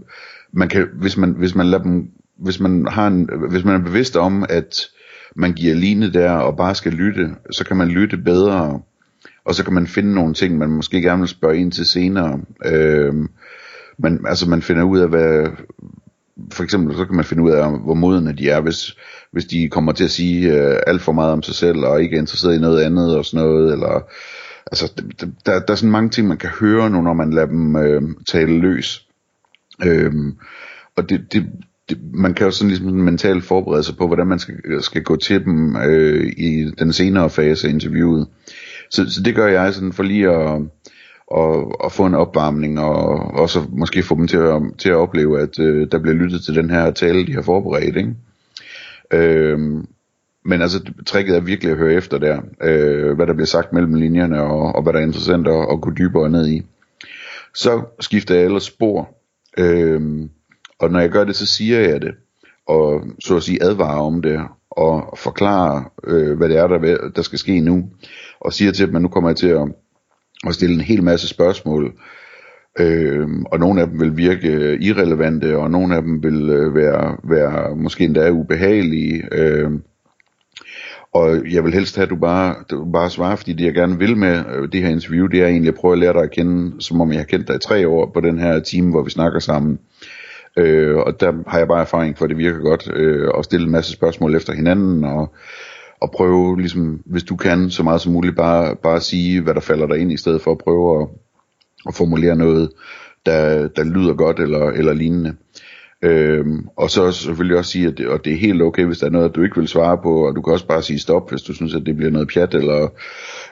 man 0.53 0.69
kan, 0.69 0.89
hvis 0.95 1.17
man, 1.17 1.31
hvis 1.31 1.55
man 1.55 1.67
lader 1.67 1.83
dem, 1.83 2.11
hvis 2.39 2.61
man 2.61 2.87
har 2.87 3.07
en, 3.07 3.31
hvis 3.51 3.65
man 3.65 3.75
er 3.75 3.85
bevidst 3.85 4.17
om, 4.17 4.45
at 4.49 4.81
man 5.37 5.53
giver 5.53 5.75
line 5.75 6.13
der 6.13 6.31
og 6.31 6.57
bare 6.57 6.75
skal 6.75 6.93
lytte, 6.93 7.31
så 7.51 7.65
kan 7.65 7.77
man 7.77 7.89
lytte 7.89 8.17
bedre, 8.17 8.81
og 9.45 9.55
så 9.55 9.65
kan 9.65 9.73
man 9.75 9.87
finde 9.87 10.15
nogle 10.15 10.35
ting, 10.35 10.59
man 10.59 10.71
måske 10.71 11.01
gerne 11.01 11.21
vil 11.21 11.29
spørge 11.29 11.57
ind 11.59 11.73
til 11.73 11.87
senere. 11.87 12.41
Øhm, 12.67 13.29
men 13.99 14.27
altså 14.27 14.49
man 14.49 14.63
finder 14.63 14.83
ud 14.83 14.99
af, 14.99 15.09
hvad, 15.09 15.47
for 16.53 16.63
eksempel 16.63 16.97
så 16.97 17.05
kan 17.05 17.17
man 17.17 17.25
finde 17.25 17.43
ud 17.43 17.51
af, 17.51 17.79
hvor 17.79 17.95
modne 17.95 18.33
de 18.33 18.51
er, 18.51 18.61
hvis, 18.61 18.97
hvis 19.33 19.45
de 19.45 19.69
kommer 19.69 19.93
til 19.93 20.05
at 20.05 20.11
sige 20.11 20.53
øh, 20.53 20.79
alt 20.87 21.03
for 21.03 21.13
meget 21.13 21.33
om 21.33 21.43
sig 21.43 21.55
selv, 21.55 21.79
og 21.79 22.03
ikke 22.03 22.17
er 22.17 22.21
interesseret 22.21 22.57
i 22.57 22.61
noget 22.61 22.83
andet 22.83 23.17
og 23.17 23.25
sådan 23.25 23.47
noget, 23.47 23.73
eller 23.73 24.03
altså, 24.67 24.93
der, 25.47 25.61
der 25.61 25.73
er 25.73 25.75
sådan 25.75 25.91
mange 25.91 26.11
ting, 26.11 26.29
man 26.29 26.37
kan 26.37 26.51
høre 26.61 26.91
nu, 26.91 27.03
når 27.03 27.13
man 27.13 27.33
lader 27.33 27.47
dem 27.47 27.77
øh, 27.77 28.03
tale 28.27 28.59
løs. 28.59 29.07
Øh, 29.85 30.13
og 30.97 31.11
det, 31.11 31.33
det, 31.33 31.47
det, 31.89 31.99
man 32.15 32.35
kan 32.35 32.47
jo 32.47 32.51
sådan 32.51 32.69
ligesom 32.69 32.87
mentalt 32.87 33.45
forberede 33.45 33.83
sig 33.83 33.97
på, 33.97 34.07
hvordan 34.07 34.27
man 34.27 34.39
skal, 34.39 34.83
skal 34.83 35.03
gå 35.03 35.17
til 35.17 35.45
dem 35.45 35.77
øh, 35.77 36.33
i 36.37 36.71
den 36.79 36.93
senere 36.93 37.31
fase 37.31 37.69
af 37.69 37.73
interviewet. 37.73 38.27
Så, 38.91 39.11
så 39.11 39.23
det 39.23 39.35
gør 39.35 39.47
jeg 39.47 39.75
sådan 39.75 39.93
for 39.93 40.03
lige 40.03 40.31
at, 40.31 40.63
og, 41.31 41.81
og 41.85 41.93
få 41.93 42.07
en 42.07 42.15
opvarmning, 42.15 42.81
og 42.81 42.95
også 43.35 43.63
måske 43.69 44.03
få 44.03 44.15
dem 44.15 44.29
til 44.29 44.37
at, 44.37 44.63
til 44.79 44.89
at 44.89 44.97
opleve, 44.97 45.41
at 45.41 45.59
øh, 45.59 45.89
der 45.93 45.99
bliver 45.99 46.15
lyttet 46.15 46.43
til 46.43 46.55
den 46.55 46.71
her 46.71 46.91
tale, 46.91 47.27
de 47.27 47.35
har 47.35 47.43
forberedt. 47.43 47.97
Ikke? 47.97 48.15
Øhm, 49.11 49.87
men 50.45 50.63
altså, 50.63 50.93
tricket 51.07 51.37
er 51.37 51.41
virkelig 51.41 51.73
at 51.73 51.79
høre 51.79 51.93
efter 51.93 52.19
der, 52.19 52.41
øh, 52.63 53.17
hvad 53.17 53.27
der 53.27 53.33
bliver 53.33 53.47
sagt 53.47 53.73
mellem 53.73 53.95
linjerne, 53.95 54.43
og, 54.43 54.75
og 54.75 54.83
hvad 54.83 54.93
der 54.93 54.99
er 54.99 55.07
interessant 55.07 55.49
at, 55.49 55.67
at 55.73 55.81
gå 55.81 55.91
dybere 55.99 56.31
ned 56.31 56.49
i. 56.49 56.63
Så 57.55 57.83
skifter 58.01 58.35
jeg 58.35 58.45
ellers 58.45 58.65
spor, 58.65 59.09
øh, 59.59 60.29
og 60.79 60.91
når 60.91 61.01
jeg 61.01 61.11
gør 61.11 61.25
det, 61.25 61.37
så 61.37 61.47
siger 61.47 61.81
jeg 61.81 62.03
det, 62.03 62.15
og 62.67 63.03
så 63.25 63.37
at 63.37 63.43
sige 63.43 63.63
advarer 63.63 64.01
om 64.01 64.23
det, 64.23 64.41
og 64.71 65.19
forklarer, 65.19 65.93
øh, 66.05 66.37
hvad 66.37 66.49
det 66.49 66.57
er, 66.57 66.67
der, 66.67 67.09
der 67.17 67.23
skal 67.23 67.39
ske 67.39 67.61
nu, 67.61 67.91
og 68.41 68.53
siger 68.53 68.73
til 68.73 68.87
dem, 68.87 68.97
at 68.97 69.03
nu 69.03 69.09
kommer 69.09 69.31
jeg 69.31 69.37
til 69.37 69.49
at, 69.49 69.69
og 70.47 70.55
stille 70.55 70.75
en 70.75 70.81
hel 70.81 71.03
masse 71.03 71.29
spørgsmål, 71.29 71.93
øh, 72.79 73.29
og 73.53 73.59
nogle 73.59 73.81
af 73.81 73.87
dem 73.87 74.01
vil 74.01 74.17
virke 74.17 74.79
irrelevante, 74.81 75.57
og 75.57 75.71
nogle 75.71 75.97
af 75.97 76.03
dem 76.03 76.23
vil 76.23 76.51
øh, 76.51 76.75
være, 76.75 77.17
være 77.25 77.77
måske 77.77 78.05
endda 78.05 78.31
ubehagelige, 78.31 79.29
øh, 79.33 79.71
og 81.15 81.53
jeg 81.53 81.65
vil 81.65 81.75
helst 81.75 81.97
have, 81.97 82.03
at 82.03 82.11
du 82.11 82.17
bare, 82.17 82.55
du 82.71 82.85
bare 82.93 83.11
svarer, 83.11 83.37
fordi 83.37 83.53
det 83.53 83.65
jeg 83.65 83.75
gerne 83.75 83.99
vil 83.99 84.17
med 84.17 84.45
øh, 84.55 84.73
det 84.73 84.83
her 84.83 84.89
interview, 84.89 85.27
det 85.27 85.43
er 85.43 85.47
egentlig 85.47 85.69
at 85.69 85.75
prøve 85.75 85.93
at 85.93 85.99
lære 85.99 86.13
dig 86.13 86.23
at 86.23 86.31
kende, 86.31 86.83
som 86.83 87.01
om 87.01 87.11
jeg 87.13 87.19
har 87.19 87.25
kendt 87.25 87.49
dig 87.49 87.57
i 87.57 87.59
tre 87.59 87.89
år 87.89 88.11
på 88.15 88.21
den 88.21 88.39
her 88.39 88.61
time, 88.61 88.91
hvor 88.91 89.03
vi 89.03 89.11
snakker 89.11 89.39
sammen. 89.39 89.79
Øh, 90.57 90.97
og 90.97 91.21
der 91.21 91.33
har 91.47 91.59
jeg 91.59 91.69
bare 91.69 91.81
erfaring 91.81 92.19
for, 92.19 92.25
at 92.25 92.29
det 92.29 92.39
virker 92.39 92.59
godt 92.59 92.91
øh, 92.95 93.29
at 93.39 93.45
stille 93.45 93.67
en 93.67 93.73
masse 93.73 93.93
spørgsmål 93.93 94.35
efter 94.35 94.53
hinanden, 94.53 95.05
og, 95.05 95.35
og 96.01 96.11
prøve, 96.11 96.61
ligesom, 96.61 97.03
hvis 97.07 97.23
du 97.23 97.37
kan, 97.37 97.71
så 97.71 97.83
meget 97.83 98.01
som 98.01 98.13
muligt, 98.13 98.37
bare, 98.37 98.77
bare 98.77 99.01
sige, 99.01 99.41
hvad 99.41 99.55
der 99.55 99.61
falder 99.61 99.87
dig 99.87 99.99
ind, 99.99 100.13
i 100.13 100.17
stedet 100.17 100.43
for 100.43 100.51
at 100.51 100.59
prøve 100.59 101.03
at, 101.03 101.09
at 101.87 101.95
formulere 101.95 102.37
noget, 102.37 102.71
der, 103.27 103.69
der 103.69 103.85
lyder 103.85 104.15
godt 104.15 104.41
eller, 104.41 104.71
eller 104.71 104.93
lignende. 104.93 105.35
Øhm, 106.03 106.69
og 106.77 106.91
så 106.91 107.13
selvfølgelig 107.13 107.59
også 107.59 107.71
sige, 107.71 107.87
at 107.87 107.99
det, 107.99 108.09
og 108.09 108.25
det 108.25 108.33
er 108.33 108.37
helt 108.37 108.63
okay, 108.63 108.85
hvis 108.85 108.99
der 108.99 109.07
er 109.07 109.11
noget, 109.11 109.35
du 109.35 109.43
ikke 109.43 109.57
vil 109.57 109.69
svare 109.69 109.99
på, 110.03 110.27
og 110.27 110.37
du 110.37 110.43
kan 110.43 110.53
også 110.53 110.67
bare 110.67 110.83
sige 110.83 110.99
stop, 110.99 111.31
hvis 111.31 111.43
du 111.43 111.55
synes, 111.55 111.75
at 111.75 111.87
det 111.87 111.97
bliver 111.97 112.11
noget 112.11 112.29
pjat, 112.29 112.55
eller, 112.55 112.89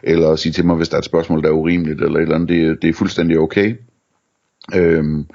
eller 0.02 0.37
sige 0.37 0.52
til 0.52 0.67
mig, 0.67 0.76
hvis 0.76 0.88
der 0.88 0.97
er 0.97 0.99
et 0.99 1.05
spørgsmål, 1.05 1.43
der 1.43 1.49
er 1.49 1.52
urimeligt, 1.52 2.00
eller 2.00 2.19
et 2.19 2.23
eller 2.23 2.35
andet, 2.35 2.49
det, 2.49 2.83
det 2.83 2.88
er 2.88 2.93
fuldstændig 2.93 3.38
okay. 3.38 3.75
Øhm, 4.75 5.26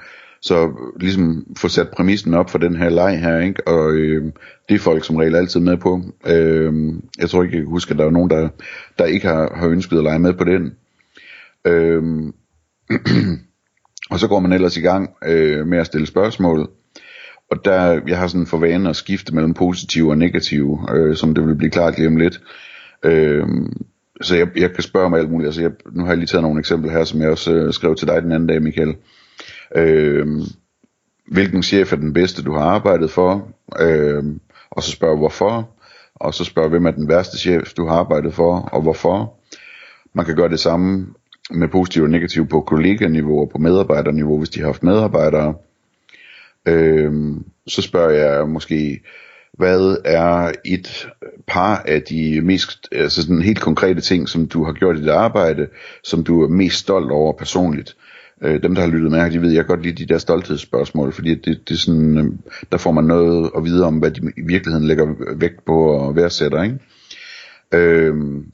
så 0.44 0.72
ligesom 1.00 1.46
få 1.56 1.68
sat 1.68 1.88
præmissen 1.96 2.34
op 2.34 2.50
for 2.50 2.58
den 2.58 2.76
her 2.76 2.88
leg 2.88 3.20
her, 3.20 3.38
ikke? 3.38 3.68
og 3.68 3.92
øh, 3.92 4.32
det 4.68 4.74
er 4.74 4.78
folk 4.78 5.04
som 5.04 5.16
regel 5.16 5.36
altid 5.36 5.60
med 5.60 5.76
på. 5.76 6.02
Øh, 6.26 6.72
jeg 7.18 7.30
tror 7.30 7.42
ikke, 7.42 7.56
jeg 7.56 7.64
husker, 7.64 7.94
at 7.94 7.98
der 7.98 8.06
er 8.06 8.10
nogen, 8.10 8.30
der, 8.30 8.48
der 8.98 9.04
ikke 9.04 9.26
har, 9.26 9.52
har 9.54 9.68
ønsket 9.68 9.96
at 9.96 10.02
lege 10.04 10.18
med 10.18 10.32
på 10.32 10.44
den. 10.44 10.74
Øh, 11.66 12.02
og 14.12 14.18
så 14.18 14.28
går 14.28 14.40
man 14.40 14.52
ellers 14.52 14.76
i 14.76 14.80
gang 14.80 15.10
øh, 15.26 15.66
med 15.66 15.78
at 15.78 15.86
stille 15.86 16.06
spørgsmål. 16.06 16.70
Og 17.50 17.64
der, 17.64 18.00
jeg 18.06 18.18
har 18.18 18.26
sådan 18.26 18.46
for 18.46 18.58
vane 18.58 18.90
at 18.90 18.96
skifte 18.96 19.34
mellem 19.34 19.54
positive 19.54 20.10
og 20.10 20.18
negative, 20.18 20.78
øh, 20.96 21.16
som 21.16 21.34
det 21.34 21.46
vil 21.46 21.56
blive 21.56 21.70
klart 21.70 21.96
lige 21.96 22.08
om 22.08 22.16
lidt. 22.16 22.40
Øh, 23.04 23.46
så 24.20 24.36
jeg, 24.36 24.48
jeg 24.56 24.72
kan 24.72 24.82
spørge 24.82 25.06
om 25.06 25.14
alt 25.14 25.30
muligt. 25.30 25.46
Altså 25.46 25.62
jeg, 25.62 25.70
nu 25.92 26.02
har 26.02 26.08
jeg 26.08 26.18
lige 26.18 26.26
taget 26.26 26.42
nogle 26.42 26.58
eksempler 26.58 26.92
her, 26.92 27.04
som 27.04 27.20
jeg 27.20 27.30
også 27.30 27.54
øh, 27.54 27.72
skrev 27.72 27.96
til 27.96 28.08
dig 28.08 28.22
den 28.22 28.32
anden 28.32 28.48
dag, 28.48 28.62
Michael. 28.62 28.94
Øh, 29.76 30.26
hvilken 31.26 31.62
chef 31.62 31.92
er 31.92 31.96
den 31.96 32.12
bedste, 32.12 32.42
du 32.42 32.52
har 32.52 32.64
arbejdet 32.64 33.10
for? 33.10 33.48
Øh, 33.80 34.24
og 34.70 34.82
så 34.82 34.90
spørger 34.90 35.16
hvorfor? 35.16 35.70
Og 36.14 36.34
så 36.34 36.44
spørger 36.44 36.68
hvem 36.68 36.86
er 36.86 36.90
den 36.90 37.08
værste 37.08 37.38
chef, 37.38 37.72
du 37.72 37.86
har 37.86 37.94
arbejdet 37.94 38.34
for, 38.34 38.60
og 38.60 38.82
hvorfor? 38.82 39.34
Man 40.12 40.26
kan 40.26 40.36
gøre 40.36 40.48
det 40.48 40.60
samme 40.60 41.06
med 41.50 41.68
positiv 41.68 42.02
og 42.02 42.10
negativ 42.10 42.48
på 42.48 42.60
kolleganiveau 42.60 43.40
og 43.40 43.50
på 43.50 43.58
medarbejderniveau, 43.58 44.38
hvis 44.38 44.48
de 44.48 44.60
har 44.60 44.66
haft 44.66 44.82
medarbejdere. 44.82 45.54
Øh, 46.68 47.12
så 47.66 47.82
spørger 47.82 48.10
jeg 48.10 48.48
måske, 48.48 49.00
hvad 49.52 49.96
er 50.04 50.52
et 50.64 51.08
par 51.46 51.82
af 51.86 52.02
de 52.02 52.40
mest 52.40 52.88
altså 52.92 53.22
sådan 53.22 53.42
helt 53.42 53.60
konkrete 53.60 54.00
ting, 54.00 54.28
som 54.28 54.48
du 54.48 54.64
har 54.64 54.72
gjort 54.72 54.96
i 54.96 55.00
dit 55.00 55.08
arbejde, 55.08 55.68
som 56.04 56.24
du 56.24 56.42
er 56.42 56.48
mest 56.48 56.78
stolt 56.78 57.10
over 57.10 57.32
personligt? 57.32 57.96
Øh, 58.42 58.62
dem, 58.62 58.74
der 58.74 58.82
har 58.82 58.88
lyttet 58.88 59.10
med, 59.10 59.30
de 59.30 59.40
ved, 59.40 59.52
jeg 59.52 59.66
godt 59.66 59.82
lide 59.82 60.04
de 60.04 60.12
der 60.12 60.18
stolthedsspørgsmål, 60.18 61.12
fordi 61.12 61.34
det, 61.34 61.68
det 61.68 61.74
er 61.74 61.78
sådan, 61.78 62.18
øh, 62.18 62.24
der 62.72 62.78
får 62.78 62.92
man 62.92 63.04
noget 63.04 63.50
at 63.56 63.64
vide 63.64 63.84
om, 63.84 63.98
hvad 63.98 64.10
de 64.10 64.32
i 64.36 64.42
virkeligheden 64.46 64.86
lægger 64.86 65.34
vægt 65.36 65.64
på 65.64 65.86
og 65.86 66.16
værdsætter, 66.16 66.62
ikke? 66.62 66.78
Øhm, 67.74 68.44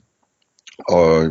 og 0.89 1.27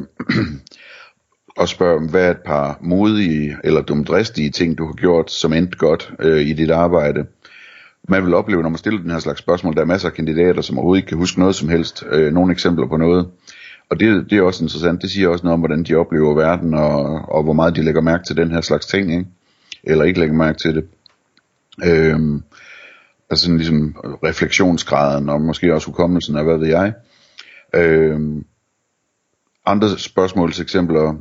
og 1.62 1.70
spørge, 1.70 2.10
hvad 2.10 2.26
er 2.26 2.32
et 2.32 2.42
par 2.46 2.78
modige 2.82 3.58
eller 3.64 3.82
dumdristige 3.82 4.50
ting, 4.50 4.78
du 4.78 4.86
har 4.86 4.94
gjort, 4.94 5.32
som 5.32 5.54
endte 5.54 5.78
godt 5.78 6.14
øh, 6.20 6.42
i 6.42 6.54
dit 6.54 6.72
arbejde. 6.72 7.26
Man 8.08 8.26
vil 8.26 8.34
opleve, 8.34 8.62
når 8.62 8.70
man 8.70 8.78
stiller 8.78 9.02
den 9.02 9.12
her 9.12 9.20
slags 9.20 9.40
spørgsmål, 9.40 9.76
der 9.76 9.82
er 9.82 9.86
masser 9.86 10.10
af 10.10 10.14
kandidater, 10.14 10.62
som 10.62 10.78
overhovedet 10.78 11.00
ikke 11.00 11.10
kan 11.10 11.18
huske 11.18 11.40
noget 11.40 11.56
som 11.56 11.70
helst. 11.70 12.04
Øh, 12.12 12.34
nogle 12.34 12.52
eksempler 12.52 12.88
på 12.88 12.98
noget. 12.98 13.28
Og 13.90 14.00
det, 14.00 14.30
det 14.30 14.38
er 14.38 14.42
også 14.42 14.64
interessant. 14.64 15.02
Det 15.02 15.12
siger 15.12 15.30
også 15.30 15.44
noget 15.44 15.54
om, 15.54 15.60
hvordan 15.60 15.84
de 15.84 15.96
oplever 15.96 16.36
verden, 16.36 16.74
og, 16.74 17.04
og 17.30 17.44
hvor 17.44 17.54
meget 17.54 17.76
de 17.76 17.84
lægger 17.84 18.02
mærke 18.02 18.24
til 18.24 18.38
den 18.38 18.52
her 18.52 18.62
slags 18.62 18.86
ting, 18.86 19.12
ikke? 19.12 19.26
eller 19.84 20.04
ikke 20.04 20.20
lægger 20.20 20.36
mærke 20.36 20.58
til 20.58 20.76
det. 20.76 20.88
Øhm, 21.84 22.44
altså 23.30 23.46
sådan 23.46 23.58
ligesom 23.58 23.96
refleksionsgraden, 24.24 25.30
og 25.30 25.42
måske 25.42 25.74
også 25.74 25.88
hukommelsen 25.88 26.36
af, 26.38 26.44
hvad 26.44 26.58
ved 26.58 26.68
jeg. 26.68 26.94
Øhm, 27.76 28.46
andre 29.66 29.98
spørgsmålseksempler 29.98 31.16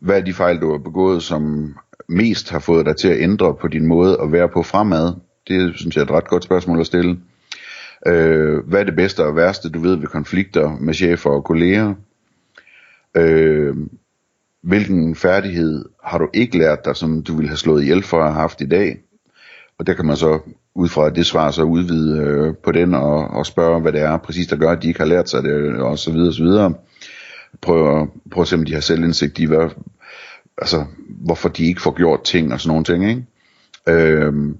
hvad 0.00 0.16
er 0.16 0.24
de 0.24 0.34
fejl, 0.34 0.60
du 0.60 0.70
har 0.70 0.78
begået, 0.78 1.22
som 1.22 1.74
mest 2.08 2.50
har 2.50 2.58
fået 2.58 2.86
dig 2.86 2.96
til 2.96 3.08
at 3.08 3.20
ændre 3.20 3.54
på 3.54 3.68
din 3.68 3.86
måde 3.86 4.18
at 4.22 4.32
være 4.32 4.48
på 4.48 4.62
fremad? 4.62 5.14
Det 5.48 5.72
synes 5.76 5.96
jeg 5.96 6.02
er 6.02 6.06
et 6.06 6.10
ret 6.10 6.28
godt 6.28 6.44
spørgsmål 6.44 6.80
at 6.80 6.86
stille. 6.86 7.20
Øh, 8.06 8.58
hvad 8.66 8.80
er 8.80 8.84
det 8.84 8.96
bedste 8.96 9.24
og 9.24 9.36
værste, 9.36 9.70
du 9.70 9.80
ved 9.80 9.96
ved 9.96 10.06
konflikter 10.06 10.76
med 10.80 10.94
chefer 10.94 11.30
og 11.30 11.44
kolleger? 11.44 11.94
Øh, 13.16 13.76
hvilken 14.62 15.16
færdighed 15.16 15.84
har 16.04 16.18
du 16.18 16.28
ikke 16.34 16.58
lært 16.58 16.84
dig, 16.84 16.96
som 16.96 17.22
du 17.22 17.36
ville 17.36 17.48
have 17.48 17.56
slået 17.56 17.82
ihjel 17.82 18.02
for 18.02 18.18
at 18.18 18.32
have 18.32 18.40
haft 18.40 18.60
i 18.60 18.66
dag? 18.66 18.98
Og 19.78 19.86
der 19.86 19.94
kan 19.94 20.06
man 20.06 20.16
så 20.16 20.38
ud 20.74 20.88
fra 20.88 21.10
det 21.10 21.26
svar 21.26 21.50
så 21.50 21.62
udvide 21.62 22.18
øh, 22.18 22.54
på 22.64 22.72
den 22.72 22.94
og, 22.94 23.28
og 23.28 23.46
spørge, 23.46 23.80
hvad 23.80 23.92
det 23.92 24.00
er 24.00 24.16
præcis, 24.16 24.46
der 24.46 24.56
gør, 24.56 24.70
at 24.70 24.82
de 24.82 24.88
ikke 24.88 25.00
har 25.00 25.06
lært 25.06 25.28
sig 25.28 25.42
det, 25.42 25.76
og 25.76 25.98
så 25.98 26.12
videre, 26.12 26.28
og 26.28 26.34
så 26.34 26.42
videre 26.42 26.74
Prøv, 27.60 28.08
prøv 28.30 28.42
at 28.42 28.48
se, 28.48 28.56
om 28.56 28.64
de 28.64 28.74
har 28.74 28.80
selvindsigt 28.80 29.38
i, 29.38 29.44
hvad, 29.44 29.70
altså, 30.58 30.84
hvorfor 31.08 31.48
de 31.48 31.64
ikke 31.64 31.82
får 31.82 31.96
gjort 31.96 32.24
ting 32.24 32.52
og 32.52 32.60
sådan 32.60 32.68
nogle 32.68 32.84
ting. 32.84 33.08
Ikke? 33.08 33.26
Øhm, 33.88 34.58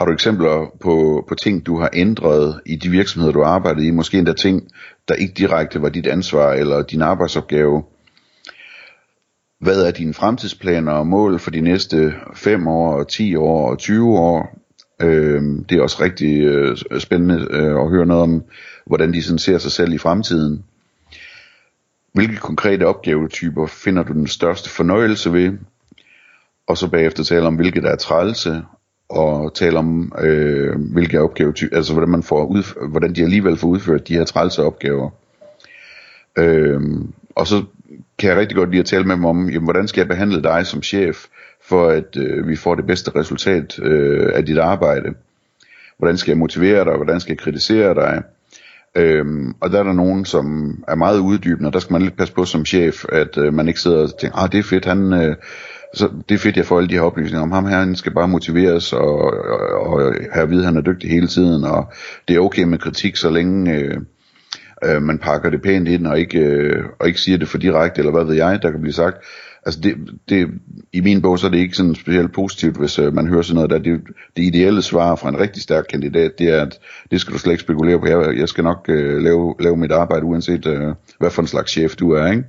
har 0.00 0.06
du 0.06 0.12
eksempler 0.12 0.76
på, 0.80 1.24
på 1.28 1.34
ting, 1.34 1.66
du 1.66 1.80
har 1.80 1.90
ændret 1.92 2.60
i 2.66 2.76
de 2.76 2.90
virksomheder, 2.90 3.32
du 3.32 3.42
har 3.42 3.50
arbejdet 3.50 3.84
i? 3.84 3.90
Måske 3.90 4.18
endda 4.18 4.32
ting, 4.32 4.68
der 5.08 5.14
ikke 5.14 5.34
direkte 5.34 5.82
var 5.82 5.88
dit 5.88 6.06
ansvar 6.06 6.52
eller 6.52 6.82
din 6.82 7.02
arbejdsopgave. 7.02 7.82
Hvad 9.58 9.86
er 9.86 9.90
dine 9.90 10.14
fremtidsplaner 10.14 10.92
og 10.92 11.06
mål 11.06 11.38
for 11.38 11.50
de 11.50 11.60
næste 11.60 12.14
5 12.34 12.66
år, 12.66 13.04
10 13.04 13.36
år 13.36 13.70
og 13.70 13.78
20 13.78 14.18
år? 14.18 14.58
Øh, 15.02 15.42
det 15.68 15.78
er 15.78 15.82
også 15.82 16.02
rigtig 16.02 16.40
øh, 16.40 16.76
spændende 16.98 17.46
øh, 17.50 17.80
at 17.80 17.90
høre 17.90 18.06
noget 18.06 18.22
om, 18.22 18.44
hvordan 18.86 19.12
de 19.12 19.22
sådan 19.22 19.38
ser 19.38 19.58
sig 19.58 19.72
selv 19.72 19.92
i 19.92 19.98
fremtiden. 19.98 20.64
Hvilke 22.12 22.36
konkrete 22.36 22.86
opgavetyper 22.86 23.66
finder 23.66 24.02
du 24.02 24.12
den 24.12 24.26
største 24.26 24.70
fornøjelse 24.70 25.32
ved? 25.32 25.52
Og 26.66 26.78
så 26.78 26.88
bagefter 26.88 27.24
tale 27.24 27.46
om, 27.46 27.56
hvilke 27.56 27.80
der 27.80 27.90
er 27.90 27.96
trælse, 27.96 28.62
og 29.10 29.54
tale 29.54 29.78
om, 29.78 30.12
øh, 30.20 30.92
hvilke 30.92 31.20
opgavetyper, 31.20 31.76
altså 31.76 31.92
hvordan, 31.92 32.10
man 32.10 32.22
får 32.22 32.44
ud, 32.46 32.88
hvordan 32.88 33.12
de 33.12 33.22
alligevel 33.22 33.56
får 33.56 33.68
udført 33.68 34.08
de 34.08 34.14
her 34.14 34.24
trælse 34.24 34.62
opgaver. 34.62 35.10
Øh, 36.38 36.80
og 37.34 37.46
så 37.46 37.64
kan 38.18 38.30
jeg 38.30 38.38
rigtig 38.38 38.56
godt 38.56 38.70
lide 38.70 38.80
at 38.80 38.86
tale 38.86 39.04
med 39.04 39.16
dem 39.16 39.24
om, 39.24 39.48
jamen, 39.48 39.64
hvordan 39.64 39.88
skal 39.88 40.00
jeg 40.00 40.08
behandle 40.08 40.42
dig 40.42 40.66
som 40.66 40.82
chef, 40.82 41.24
for 41.62 41.88
at 41.88 42.16
øh, 42.16 42.48
vi 42.48 42.56
får 42.56 42.74
det 42.74 42.86
bedste 42.86 43.10
resultat 43.16 43.78
øh, 43.78 44.30
af 44.34 44.46
dit 44.46 44.58
arbejde. 44.58 45.14
Hvordan 45.98 46.16
skal 46.16 46.30
jeg 46.30 46.38
motivere 46.38 46.84
dig, 46.84 46.96
hvordan 46.96 47.20
skal 47.20 47.32
jeg 47.32 47.38
kritisere 47.38 47.94
dig, 47.94 48.22
Øhm, 48.94 49.54
og 49.60 49.70
der 49.70 49.78
er 49.78 49.82
der 49.82 49.92
nogen, 49.92 50.24
som 50.24 50.74
er 50.88 50.94
meget 50.94 51.18
uddybende, 51.18 51.68
og 51.68 51.72
der 51.72 51.78
skal 51.78 51.92
man 51.92 52.02
lidt 52.02 52.16
passe 52.16 52.34
på 52.34 52.44
som 52.44 52.64
chef, 52.64 53.04
at 53.08 53.38
øh, 53.38 53.54
man 53.54 53.68
ikke 53.68 53.80
sidder 53.80 54.02
og 54.02 54.18
tænker, 54.18 54.38
ah 54.38 54.52
det 54.52 54.58
er 54.58 54.62
fedt, 54.62 54.84
han, 54.84 55.12
øh, 55.12 55.36
så 55.94 56.08
det 56.28 56.34
er 56.34 56.38
fedt, 56.38 56.56
jeg 56.56 56.66
får 56.66 56.78
alle 56.78 56.88
de 56.88 56.94
her 56.94 57.00
oplysninger 57.00 57.42
om 57.42 57.52
ham 57.52 57.66
her, 57.66 57.78
han 57.78 57.96
skal 57.96 58.14
bare 58.14 58.28
motiveres 58.28 58.92
og, 58.92 59.14
og, 59.22 59.86
og 59.86 60.14
have 60.32 60.42
at 60.42 60.50
vide, 60.50 60.60
at 60.60 60.66
han 60.66 60.76
er 60.76 60.80
dygtig 60.80 61.10
hele 61.10 61.26
tiden, 61.26 61.64
og 61.64 61.92
det 62.28 62.36
er 62.36 62.40
okay 62.40 62.62
med 62.62 62.78
kritik, 62.78 63.16
så 63.16 63.30
længe 63.30 63.74
øh, 63.74 64.00
øh, 64.84 65.02
man 65.02 65.18
pakker 65.18 65.50
det 65.50 65.62
pænt 65.62 65.88
ind, 65.88 66.06
og 66.06 66.18
ikke, 66.18 66.38
øh, 66.38 66.84
og 67.00 67.06
ikke 67.06 67.20
siger 67.20 67.38
det 67.38 67.48
for 67.48 67.58
direkte, 67.58 67.98
eller 67.98 68.12
hvad 68.12 68.24
ved 68.24 68.34
jeg, 68.34 68.62
der 68.62 68.70
kan 68.70 68.80
blive 68.80 68.92
sagt. 68.92 69.16
Altså 69.66 69.80
det, 69.80 69.96
det, 70.28 70.48
i 70.92 71.00
min 71.00 71.22
bog 71.22 71.38
så 71.38 71.46
er 71.46 71.50
det 71.50 71.58
ikke 71.58 71.76
sådan 71.76 71.94
specielt 71.94 72.32
positivt, 72.32 72.76
hvis 72.76 72.98
øh, 72.98 73.14
man 73.14 73.28
hører 73.28 73.42
sådan 73.42 73.54
noget 73.54 73.70
der. 73.70 73.78
Det, 73.78 74.00
det 74.36 74.42
ideelle 74.42 74.82
svar 74.82 75.16
fra 75.16 75.28
en 75.28 75.40
rigtig 75.40 75.62
stærk 75.62 75.84
kandidat, 75.90 76.38
det 76.38 76.48
er, 76.48 76.62
at 76.62 76.78
det 77.10 77.20
skal 77.20 77.34
du 77.34 77.38
slet 77.38 77.52
ikke 77.52 77.62
spekulere 77.62 78.00
på. 78.00 78.06
Jeg, 78.06 78.38
jeg 78.38 78.48
skal 78.48 78.64
nok 78.64 78.86
øh, 78.88 79.22
lave, 79.22 79.54
lave 79.60 79.76
mit 79.76 79.92
arbejde, 79.92 80.24
uanset 80.24 80.66
øh, 80.66 80.94
hvad 81.18 81.30
for 81.30 81.42
en 81.42 81.48
slags 81.48 81.72
chef 81.72 81.96
du 81.96 82.10
er, 82.10 82.26
ikke? 82.26 82.44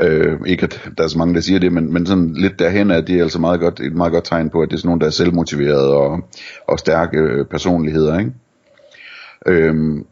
Øh, 0.00 0.38
ikke 0.46 0.62
at 0.62 0.90
der 0.98 1.04
er 1.04 1.08
så 1.08 1.18
mange, 1.18 1.34
der 1.34 1.40
siger 1.40 1.58
det, 1.58 1.72
men, 1.72 1.92
men 1.92 2.06
sådan 2.06 2.34
lidt 2.34 2.58
derhen 2.58 2.90
er 2.90 3.00
det 3.00 3.20
altså 3.20 3.38
meget 3.38 3.60
godt, 3.60 3.80
et 3.80 3.92
meget 3.92 4.12
godt 4.12 4.24
tegn 4.24 4.50
på, 4.50 4.62
at 4.62 4.68
det 4.68 4.74
er 4.74 4.78
sådan 4.78 4.88
nogle, 4.88 5.00
der 5.00 5.06
er 5.06 5.10
selvmotiverede 5.10 5.94
og, 5.94 6.28
og 6.68 6.78
stærke 6.78 7.18
øh, 7.18 7.46
personligheder, 7.46 8.18
ikke? 8.18 8.32
Øh, 9.46 10.04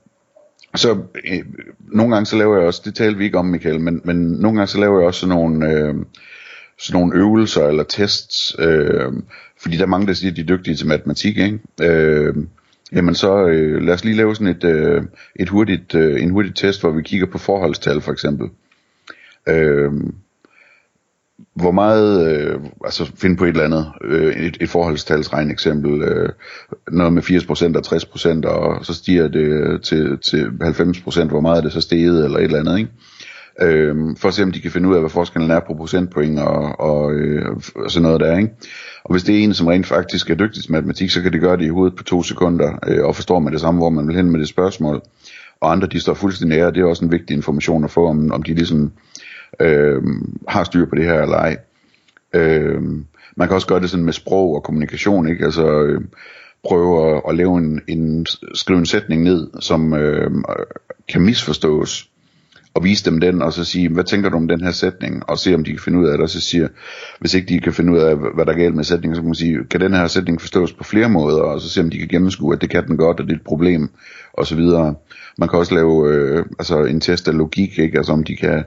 så 0.74 0.98
øh, 1.30 1.44
nogle 1.92 2.14
gange 2.14 2.26
så 2.26 2.36
laver 2.36 2.56
jeg 2.56 2.66
også, 2.66 2.82
det 2.84 2.94
talte 2.94 3.18
vi 3.18 3.24
ikke 3.24 3.38
om 3.38 3.46
Michael, 3.46 3.80
men, 3.80 4.00
men 4.04 4.16
nogle 4.16 4.58
gange 4.58 4.66
så 4.66 4.80
laver 4.80 4.98
jeg 4.98 5.06
også 5.06 5.20
sådan 5.20 5.36
nogle, 5.36 5.72
øh, 5.72 5.94
sådan 6.78 7.00
nogle 7.00 7.16
øvelser 7.16 7.66
eller 7.66 7.82
tests, 7.82 8.56
øh, 8.58 9.12
fordi 9.62 9.76
der 9.76 9.82
er 9.82 9.86
mange, 9.86 10.06
der 10.06 10.12
siger, 10.12 10.30
at 10.30 10.36
de 10.36 10.42
er 10.42 10.46
dygtige 10.46 10.76
til 10.76 10.86
matematik, 10.86 11.38
ikke? 11.38 11.58
Øh, 11.82 12.34
jamen 12.92 13.14
så 13.14 13.46
øh, 13.46 13.82
lad 13.82 13.94
os 13.94 14.04
lige 14.04 14.16
lave 14.16 14.34
sådan 14.34 14.56
et, 14.56 14.64
øh, 14.64 15.02
et 15.36 15.48
hurtigt, 15.48 15.94
øh, 15.94 16.22
en 16.22 16.30
hurtig 16.30 16.54
test, 16.54 16.80
hvor 16.80 16.90
vi 16.90 17.02
kigger 17.02 17.26
på 17.26 17.38
forholdstal 17.38 18.00
for 18.00 18.12
eksempel. 18.12 18.48
Øh, 19.48 19.92
hvor 21.54 21.70
meget, 21.70 22.32
øh, 22.32 22.60
altså 22.84 23.12
finde 23.16 23.36
på 23.36 23.44
et 23.44 23.48
eller 23.48 23.64
andet, 23.64 23.86
øh, 24.04 24.36
et, 24.36 24.56
et 24.60 24.68
forholdstalsregn 24.68 25.50
eksempel, 25.50 26.02
øh, 26.02 26.28
noget 26.92 27.12
med 27.12 27.22
80% 27.22 27.76
og 27.76 27.82
60%, 27.86 28.46
og 28.46 28.86
så 28.86 28.94
stiger 28.94 29.28
det 29.28 29.82
til, 29.82 30.18
til 30.18 30.44
90%, 30.62 31.28
hvor 31.28 31.40
meget 31.40 31.58
er 31.58 31.62
det 31.62 31.72
så 31.72 31.80
steget, 31.80 32.24
eller 32.24 32.38
et 32.38 32.44
eller 32.44 32.60
andet, 32.60 32.78
ikke? 32.78 32.90
Øh, 33.62 33.96
for 34.16 34.28
at 34.28 34.34
se 34.34 34.42
om 34.42 34.52
de 34.52 34.60
kan 34.60 34.70
finde 34.70 34.88
ud 34.88 34.94
af, 34.94 35.00
hvad 35.00 35.10
forskellen 35.10 35.50
er 35.50 35.60
på 35.60 35.74
procentpoint 35.74 36.38
og, 36.38 36.80
og, 36.80 37.12
øh, 37.12 37.56
og 37.76 37.90
sådan 37.90 38.02
noget 38.02 38.20
der, 38.20 38.36
ikke? 38.36 38.50
Og 39.04 39.12
hvis 39.14 39.22
det 39.22 39.34
er 39.34 39.44
en, 39.44 39.54
som 39.54 39.66
rent 39.66 39.86
faktisk 39.86 40.30
er 40.30 40.34
dygtig 40.34 40.62
til 40.62 40.72
matematik, 40.72 41.10
så 41.10 41.22
kan 41.22 41.32
det 41.32 41.40
gøre 41.40 41.56
det 41.56 41.64
i 41.64 41.68
hovedet 41.68 41.96
på 41.96 42.04
to 42.04 42.22
sekunder, 42.22 42.78
øh, 42.86 43.04
og 43.04 43.16
forstår 43.16 43.38
man 43.38 43.52
det 43.52 43.60
samme, 43.60 43.80
hvor 43.80 43.90
man 43.90 44.08
vil 44.08 44.16
hen 44.16 44.30
med 44.30 44.40
det 44.40 44.48
spørgsmål. 44.48 45.02
Og 45.60 45.72
andre, 45.72 45.86
de 45.86 46.00
står 46.00 46.14
fuldstændig 46.14 46.58
nære, 46.58 46.70
det 46.70 46.80
er 46.80 46.84
også 46.84 47.04
en 47.04 47.12
vigtig 47.12 47.36
information 47.36 47.84
at 47.84 47.90
få, 47.90 48.08
om, 48.08 48.32
om 48.32 48.42
de 48.42 48.54
ligesom 48.54 48.92
øh, 49.60 50.02
har 50.48 50.64
styr 50.64 50.86
på 50.86 50.94
det 50.94 51.04
her 51.04 51.22
eller 51.22 51.36
ej. 51.36 51.56
Øh, 52.34 52.82
man 53.36 53.48
kan 53.48 53.54
også 53.54 53.66
gøre 53.66 53.80
det 53.80 53.90
sådan 53.90 54.04
med 54.04 54.12
sprog 54.12 54.54
og 54.54 54.62
kommunikation, 54.62 55.28
ikke? 55.28 55.44
Altså 55.44 55.82
øh, 55.82 56.00
prøve 56.64 57.16
at, 57.16 57.22
at 57.28 57.36
lave 57.36 57.58
en, 57.58 57.80
en, 57.88 58.26
skrive 58.54 58.78
en 58.78 58.86
sætning 58.86 59.22
ned, 59.22 59.48
som 59.60 59.94
øh, 59.94 60.30
kan 61.08 61.22
misforstås, 61.22 62.10
og 62.74 62.84
vise 62.84 63.10
dem 63.10 63.20
den, 63.20 63.42
og 63.42 63.52
så 63.52 63.64
sige, 63.64 63.88
hvad 63.88 64.04
tænker 64.04 64.28
du 64.30 64.36
om 64.36 64.48
den 64.48 64.60
her 64.60 64.70
sætning, 64.70 65.28
og 65.28 65.38
se 65.38 65.54
om 65.54 65.64
de 65.64 65.70
kan 65.70 65.80
finde 65.80 65.98
ud 65.98 66.06
af 66.06 66.12
det, 66.12 66.22
og 66.22 66.30
så 66.30 66.40
siger, 66.40 66.68
hvis 67.20 67.34
ikke 67.34 67.54
de 67.54 67.60
kan 67.60 67.72
finde 67.72 67.92
ud 67.92 67.98
af, 67.98 68.16
hvad 68.16 68.46
der 68.46 68.52
er 68.52 68.56
galt 68.56 68.74
med 68.74 68.84
sætningen, 68.84 69.16
så 69.16 69.22
kan 69.22 69.28
man 69.28 69.34
sige, 69.34 69.64
kan 69.70 69.80
den 69.80 69.94
her 69.94 70.06
sætning 70.06 70.40
forstås 70.40 70.72
på 70.72 70.84
flere 70.84 71.08
måder, 71.08 71.40
og 71.40 71.60
så 71.60 71.68
se 71.68 71.80
om 71.80 71.90
de 71.90 71.98
kan 71.98 72.08
gennemskue, 72.08 72.54
at 72.54 72.60
det 72.60 72.70
kan 72.70 72.86
den 72.86 72.96
godt, 72.96 73.20
og 73.20 73.26
det 73.26 73.32
er 73.32 73.36
et 73.36 73.44
problem, 73.44 73.90
og 74.32 74.46
så 74.46 74.56
videre. 74.56 74.94
Man 75.38 75.48
kan 75.48 75.58
også 75.58 75.74
lave 75.74 76.14
øh, 76.14 76.44
altså 76.58 76.84
en 76.84 77.00
test 77.00 77.28
af 77.28 77.36
logik, 77.36 77.78
ikke? 77.78 77.98
altså 77.98 78.12
om 78.12 78.24
de 78.24 78.36
kan 78.36 78.64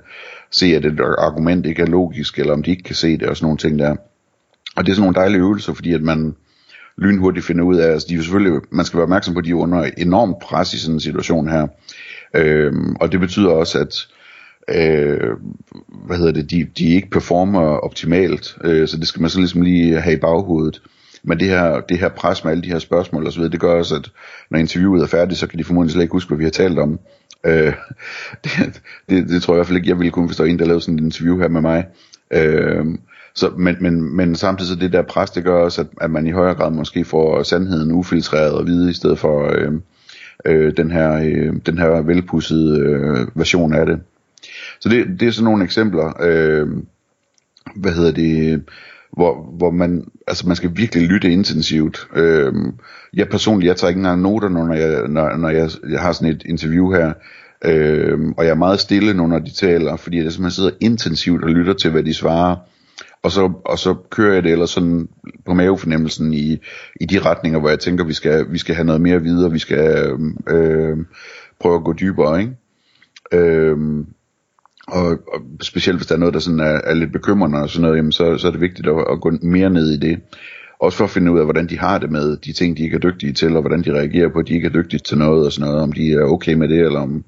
se, 0.52 0.66
at 0.66 0.86
et 0.86 1.00
argument 1.18 1.66
ikke 1.66 1.82
er 1.82 1.86
logisk, 1.86 2.40
eller 2.40 2.54
om 2.54 2.64
de 2.64 2.72
ikke 2.72 2.84
kan 2.84 2.96
se 2.96 3.18
det, 3.18 3.28
og 3.28 3.38
sådan 3.38 3.46
nogle 3.46 3.58
ting 3.58 3.80
der. 3.80 3.96
Og 4.76 4.86
det 4.86 4.92
er 4.92 4.96
sådan 4.96 5.02
nogle 5.02 5.16
dejlige 5.16 5.40
øvelser, 5.40 5.74
fordi 5.74 5.94
at 5.94 6.02
man 6.02 6.36
lynhurtigt 6.98 7.46
finder 7.46 7.64
ud 7.64 7.76
af, 7.76 7.92
altså 7.92 8.08
de 8.10 8.16
er 8.16 8.22
selvfølgelig, 8.22 8.62
man 8.72 8.86
skal 8.86 8.98
være 8.98 9.04
opmærksom 9.04 9.34
på, 9.34 9.40
at 9.40 9.46
de 9.46 9.50
er 9.50 9.56
under 9.56 9.90
enormt 9.98 10.40
pres 10.40 10.74
i 10.74 10.80
sådan 10.80 10.96
en 10.96 11.00
situation 11.00 11.50
her. 11.50 11.68
Øhm, 12.36 12.96
og 12.96 13.12
det 13.12 13.20
betyder 13.20 13.50
også, 13.50 13.80
at 13.80 14.08
øh, 14.70 15.30
hvad 16.06 16.18
hedder 16.18 16.32
det, 16.32 16.52
de, 16.52 16.68
de 16.78 16.86
ikke 16.86 17.10
performer 17.10 17.62
optimalt, 17.62 18.58
øh, 18.64 18.88
så 18.88 18.98
det 18.98 19.08
skal 19.08 19.22
man 19.22 19.30
så 19.30 19.40
ligesom 19.40 19.62
lige 19.62 20.02
have 20.02 20.16
i 20.16 20.20
baghovedet. 20.20 20.82
Men 21.24 21.40
det 21.40 21.48
her, 21.48 21.80
det 21.80 22.00
her 22.00 22.10
pres 22.10 22.44
med 22.44 22.52
alle 22.52 22.64
de 22.64 22.72
her 22.72 22.80
spørgsmål 22.80 23.26
og 23.26 23.32
så 23.32 23.40
videre, 23.40 23.52
det 23.52 23.60
gør 23.60 23.74
også, 23.74 23.96
at 23.96 24.12
når 24.52 24.60
interviewet 24.60 25.02
er 25.02 25.08
færdigt, 25.08 25.40
så 25.40 25.48
kan 25.48 25.60
de 25.60 25.64
formodentlig 25.64 25.92
slet 25.92 26.02
ikke 26.04 26.12
huske, 26.12 26.28
hvad 26.28 26.38
vi 26.38 26.44
har 26.44 26.52
talt 26.52 26.80
om. 26.80 27.00
Øh, 27.46 27.74
det, 28.44 28.82
det, 29.10 29.30
det 29.30 29.44
tror 29.44 29.54
jeg 29.54 29.58
i 29.58 29.60
hvert 29.60 29.68
fald 29.68 29.78
ikke, 29.78 29.90
jeg 29.90 29.98
ville 29.98 30.12
kunne 30.12 30.30
forstå 30.30 30.44
en, 30.44 30.60
der 30.60 30.66
lavede 30.66 30.82
sådan 30.82 31.00
et 31.00 31.04
interview 31.04 31.40
her 31.40 31.48
med 31.48 31.62
mig. 31.62 31.88
Øh, 32.32 32.86
så, 33.36 33.50
men, 33.58 33.76
men, 33.80 34.16
men 34.16 34.36
samtidig 34.36 34.70
så 34.70 34.76
det 34.76 34.94
der 34.94 35.02
pres, 35.02 35.32
det 35.32 35.44
gør 35.44 35.64
også, 35.64 35.82
at, 35.82 35.88
at 36.02 36.12
man 36.12 36.28
i 36.28 36.32
højere 36.32 36.56
grad 36.56 36.72
måske 36.72 37.06
får 37.06 37.44
sandheden 37.44 37.92
ufiltreret 37.92 38.52
og 38.52 38.68
vide, 38.68 38.90
i 38.90 38.94
stedet 38.94 39.20
for 39.20 39.52
øh, 39.56 39.72
øh, 40.46 40.78
den 40.78 40.92
her, 40.92 41.14
øh, 41.14 41.54
den 41.66 41.78
her 41.78 42.02
velpussede 42.02 42.80
øh, 42.80 43.28
version 43.36 43.74
af 43.74 43.86
det. 43.86 44.00
Så 44.80 44.90
det, 44.90 45.20
det 45.20 45.28
er 45.28 45.32
sådan 45.32 45.44
nogle 45.44 45.64
eksempler, 45.64 46.14
øh, 46.22 46.68
hvad 47.76 47.92
hedder 47.92 48.12
det, 48.12 48.64
hvor, 49.14 49.56
hvor 49.58 49.72
man, 49.72 50.06
altså 50.28 50.48
man 50.48 50.56
skal 50.56 50.72
virkelig 50.76 51.08
lytte 51.08 51.32
intensivt. 51.32 52.08
Øh, 52.16 52.54
jeg 53.14 53.30
personligt, 53.30 53.68
jeg 53.68 53.76
tager 53.76 53.90
ikke 53.90 54.00
engang 54.00 54.22
noter, 54.22 54.50
når 54.50 54.74
jeg, 54.74 55.08
når, 55.08 55.38
når 55.38 55.50
jeg, 55.50 55.70
jeg 55.90 56.00
har 56.00 56.12
sådan 56.12 56.34
et 56.36 56.44
interview 56.46 56.92
her, 56.92 57.14
øh, 57.66 58.20
og 58.38 58.46
jeg 58.46 58.52
er 58.52 58.56
meget 58.56 58.80
stille 58.80 59.14
nu, 59.14 59.28
når 59.28 59.40
de 59.40 59.54
taler, 59.54 59.96
fordi 59.96 60.18
jeg 60.18 60.32
simpelthen 60.32 60.52
sidder 60.52 60.72
intensivt 60.80 61.44
og 61.44 61.50
lytter 61.50 61.74
til, 61.74 61.92
hvad 61.92 62.04
de 62.04 62.14
svarer, 62.14 62.56
og 63.24 63.32
så, 63.32 63.52
og 63.66 63.80
så 63.80 63.96
kører 64.10 64.34
jeg 64.34 64.44
det 64.44 64.52
eller 64.52 64.66
sådan 64.66 65.10
på 65.46 65.54
mavefornemmelsen 65.54 66.34
i, 66.34 66.58
i 67.02 67.06
de 67.06 67.20
retninger, 67.20 67.60
hvor 67.60 67.70
jeg 67.70 67.80
tænker, 67.80 68.04
vi 68.04 68.14
skal, 68.14 68.52
vi 68.52 68.58
skal 68.58 68.76
have 68.76 68.86
noget 68.86 69.02
mere 69.02 69.22
videre, 69.22 69.52
vi 69.52 69.60
skal 69.60 70.12
øh, 70.50 70.98
prøve 71.60 71.76
at 71.76 71.84
gå 71.84 71.94
dybere, 71.94 72.42
ikke? 72.42 72.54
Øhm, 73.34 74.06
og, 74.92 75.06
og 75.08 75.42
specielt 75.62 75.98
hvis 75.98 76.08
der 76.08 76.16
er 76.16 76.20
noget, 76.20 76.34
der 76.34 76.40
sådan 76.40 76.60
er, 76.60 76.82
er 76.84 76.94
lidt 76.94 77.12
bekymrende 77.12 77.60
og 77.60 77.70
sådan 77.70 77.82
noget, 77.82 77.98
jamen 77.98 78.12
så, 78.12 78.38
så 78.38 78.48
er 78.48 78.52
det 78.52 78.62
vigtigt 78.62 78.88
at, 78.88 79.06
at 79.12 79.22
gå 79.22 79.32
mere 79.42 79.70
ned 79.70 79.92
i 79.92 79.98
det. 79.98 80.20
Også 80.80 80.98
for 80.98 81.04
at 81.04 81.10
finde 81.10 81.32
ud 81.32 81.40
af, 81.40 81.46
hvordan 81.46 81.68
de 81.68 81.80
har 81.80 81.98
det 81.98 82.12
med 82.12 82.38
de 82.38 82.54
ting, 82.54 82.78
de 82.78 82.84
ikke 82.84 82.96
er 82.96 83.00
dygtige 83.00 83.34
til, 83.34 83.56
og 83.56 83.62
hvordan 83.62 83.82
de 83.82 83.94
reagerer 83.94 84.30
på, 84.30 84.40
at 84.40 84.48
de 84.48 84.54
ikke 84.54 84.68
er 84.68 84.72
dygtige 84.72 85.00
til 85.00 85.18
noget 85.18 85.46
og 85.46 85.52
sådan 85.52 85.68
noget, 85.70 85.84
om 85.84 85.92
de 85.92 86.14
er 86.14 86.24
okay 86.24 86.54
med 86.54 86.68
det, 86.68 86.80
eller 86.80 87.00
om, 87.00 87.24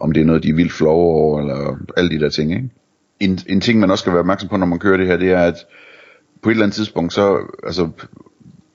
om 0.00 0.12
det 0.12 0.20
er 0.20 0.24
noget, 0.24 0.42
de 0.42 0.48
er 0.48 0.54
vildt 0.54 0.72
flove 0.72 1.14
over, 1.14 1.40
eller 1.40 1.78
alle 1.96 2.10
de 2.10 2.20
der 2.20 2.28
ting, 2.28 2.52
ikke? 2.52 2.68
En, 3.20 3.38
en 3.46 3.60
ting, 3.60 3.80
man 3.80 3.90
også 3.90 4.02
skal 4.02 4.12
være 4.12 4.20
opmærksom 4.20 4.48
på, 4.48 4.56
når 4.56 4.66
man 4.66 4.78
kører 4.78 4.96
det 4.96 5.06
her, 5.06 5.16
det 5.16 5.30
er, 5.30 5.40
at 5.40 5.54
på 6.42 6.48
et 6.48 6.52
eller 6.52 6.64
andet 6.64 6.76
tidspunkt, 6.76 7.12
så, 7.12 7.38
altså, 7.66 7.82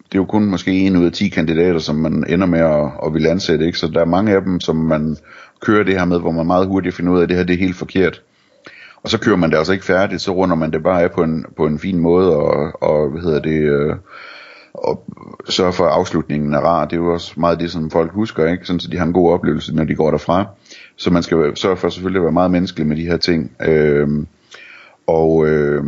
det 0.06 0.16
er 0.16 0.22
jo 0.22 0.26
kun 0.26 0.46
måske 0.46 0.72
en 0.72 0.98
ud 0.98 1.06
af 1.06 1.12
10 1.12 1.30
kandidater, 1.30 1.80
som 1.80 1.96
man 1.96 2.24
ender 2.30 2.48
med 2.48 2.60
at, 2.60 2.92
at 3.06 3.14
ville 3.14 3.30
ansætte, 3.30 3.66
ikke? 3.66 3.78
Så 3.78 3.88
der 3.88 4.02
er 4.02 4.06
mange 4.06 4.36
af 4.36 4.42
dem, 4.42 4.60
som 4.60 4.76
man 4.76 5.18
kører 5.62 5.84
det 5.84 6.00
her 6.00 6.06
med, 6.06 6.20
hvor 6.20 6.32
man 6.32 6.48
meget 6.48 6.68
hurtigt 6.68 6.96
finder 6.96 7.14
ud 7.14 7.20
af, 7.20 7.24
at 7.24 7.30
det 7.30 7.38
her 7.38 7.44
det 7.44 7.54
er 7.54 7.60
helt 7.60 7.76
forkert. 7.76 8.22
Og 9.04 9.10
så 9.10 9.20
kører 9.20 9.38
man 9.38 9.52
det 9.52 9.58
altså 9.58 9.74
ikke 9.74 9.86
færdigt, 9.86 10.22
så 10.22 10.32
runder 10.32 10.56
man 10.56 10.72
det 10.72 10.84
bare 10.84 11.02
af 11.02 11.12
på 11.12 11.24
en, 11.24 11.46
på 11.58 11.66
en 11.66 11.80
fin 11.80 12.00
måde, 12.00 12.36
og, 12.36 12.84
og 12.84 13.10
hvad 13.10 13.22
hedder 13.22 13.40
det, 13.40 13.62
øh, 13.62 13.96
og 14.74 15.04
sørge 15.50 15.74
for, 15.74 15.86
at 15.86 15.92
afslutningen 15.92 16.54
er 16.54 16.60
rar. 16.60 16.86
Det 16.86 16.94
er 16.94 17.02
jo 17.02 17.14
også 17.14 17.34
meget 17.38 17.60
det, 17.60 17.72
som 17.72 17.92
folk 17.92 18.12
husker, 18.12 18.48
ikke? 18.48 18.66
Sådan, 18.66 18.80
så 18.80 18.90
de 18.92 18.98
har 18.98 19.06
en 19.06 19.14
god 19.14 19.32
oplevelse, 19.32 19.76
når 19.76 19.84
de 19.84 19.96
går 19.96 20.12
derfra. 20.12 20.46
Så 20.96 21.12
man 21.12 21.24
skal 21.24 21.58
sørge 21.58 21.78
for 21.78 21.90
selvfølgelig 21.90 22.20
at 22.20 22.24
være 22.24 22.32
meget 22.32 22.52
menneskelig 22.52 22.88
med 22.88 22.98
de 22.98 23.06
her 23.06 23.18
ting. 23.18 23.52
Øh, 23.62 24.08
og, 25.08 25.48
øh, 25.48 25.84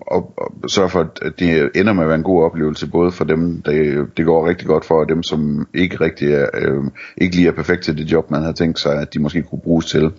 og, 0.00 0.34
og 0.36 0.70
sørge 0.70 0.88
for, 0.90 1.00
at 1.22 1.32
det 1.38 1.70
ender 1.74 1.92
med 1.92 2.02
at 2.02 2.08
være 2.08 2.18
en 2.18 2.24
god 2.24 2.44
oplevelse, 2.44 2.86
både 2.86 3.12
for 3.12 3.24
dem, 3.24 3.62
der 3.62 4.04
det 4.16 4.24
går 4.24 4.48
rigtig 4.48 4.66
godt 4.66 4.84
for, 4.84 5.00
og 5.00 5.08
dem, 5.08 5.22
som 5.22 5.68
ikke 5.74 6.00
rigtig 6.00 6.32
er, 6.32 6.46
øh, 6.54 6.84
ikke 7.18 7.36
lige 7.36 7.48
er 7.48 7.52
perfekt 7.52 7.82
til 7.82 7.98
det 7.98 8.12
job, 8.12 8.30
man 8.30 8.42
har 8.42 8.52
tænkt 8.52 8.78
sig, 8.78 9.00
at 9.00 9.14
de 9.14 9.18
måske 9.18 9.42
kunne 9.42 9.60
bruges 9.60 9.86
til. 9.86 10.12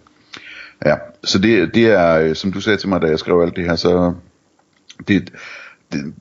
Ja, 0.85 0.95
så 1.23 1.39
det, 1.39 1.75
det 1.75 1.85
er, 1.85 2.19
øh, 2.19 2.35
som 2.35 2.51
du 2.51 2.61
sagde 2.61 2.77
til 2.77 2.89
mig, 2.89 3.01
da 3.01 3.07
jeg 3.07 3.19
skrev 3.19 3.41
alt 3.41 3.55
det 3.55 3.65
her, 3.65 3.75
så 3.75 4.13
det, 5.07 5.33
det, 5.93 6.13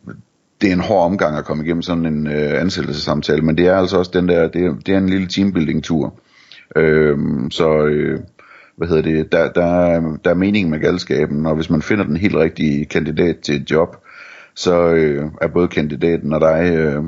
det 0.61 0.69
er 0.69 0.73
en 0.73 0.81
hård 0.81 1.05
omgang 1.05 1.37
at 1.37 1.45
komme 1.45 1.65
igennem 1.65 1.83
sådan 1.83 2.07
en 2.07 2.27
øh, 2.27 2.61
ansættelsessamtale, 2.61 3.43
men 3.43 3.59
det 3.59 3.67
er 3.67 3.77
altså 3.77 3.99
også 3.99 4.11
den 4.15 4.29
der, 4.29 4.49
det 4.49 4.65
er, 4.65 4.75
det 4.87 4.95
er 4.95 4.99
en 4.99 5.09
lille 5.09 5.29
teambuilding-tur. 5.29 6.15
Øh, 6.77 7.19
så, 7.51 7.87
øh, 7.87 8.21
hvad 8.77 8.89
hedder 8.89 9.03
det, 9.03 9.33
der, 9.33 9.53
der, 9.53 9.65
er, 9.65 10.17
der 10.25 10.31
er 10.31 10.35
mening 10.35 10.71
med 10.71 10.81
galskaben, 10.81 11.47
og 11.47 11.55
hvis 11.55 11.71
man 11.71 11.83
finder 11.83 12.05
den 12.05 12.17
helt 12.17 12.37
rigtige 12.37 12.85
kandidat 12.85 13.37
til 13.39 13.55
et 13.55 13.71
job, 13.71 13.97
så 14.55 14.89
øh, 14.89 15.25
er 15.41 15.49
både 15.49 15.69
kandidaten 15.69 16.33
og 16.33 16.41
dig 16.41 16.73
øh, 16.75 17.03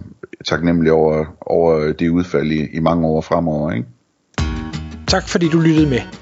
taknemmelig 0.45 0.93
over, 0.93 1.25
over 1.41 1.93
det 1.93 2.09
udfald 2.09 2.53
i, 2.53 2.77
i 2.77 2.81
mange 2.81 3.07
år 3.07 3.21
fremover. 3.21 3.73
Ikke? 3.73 3.89
Tak 5.07 5.29
fordi 5.29 5.49
du 5.49 5.61
lyttede 5.61 5.91
med. 5.91 6.22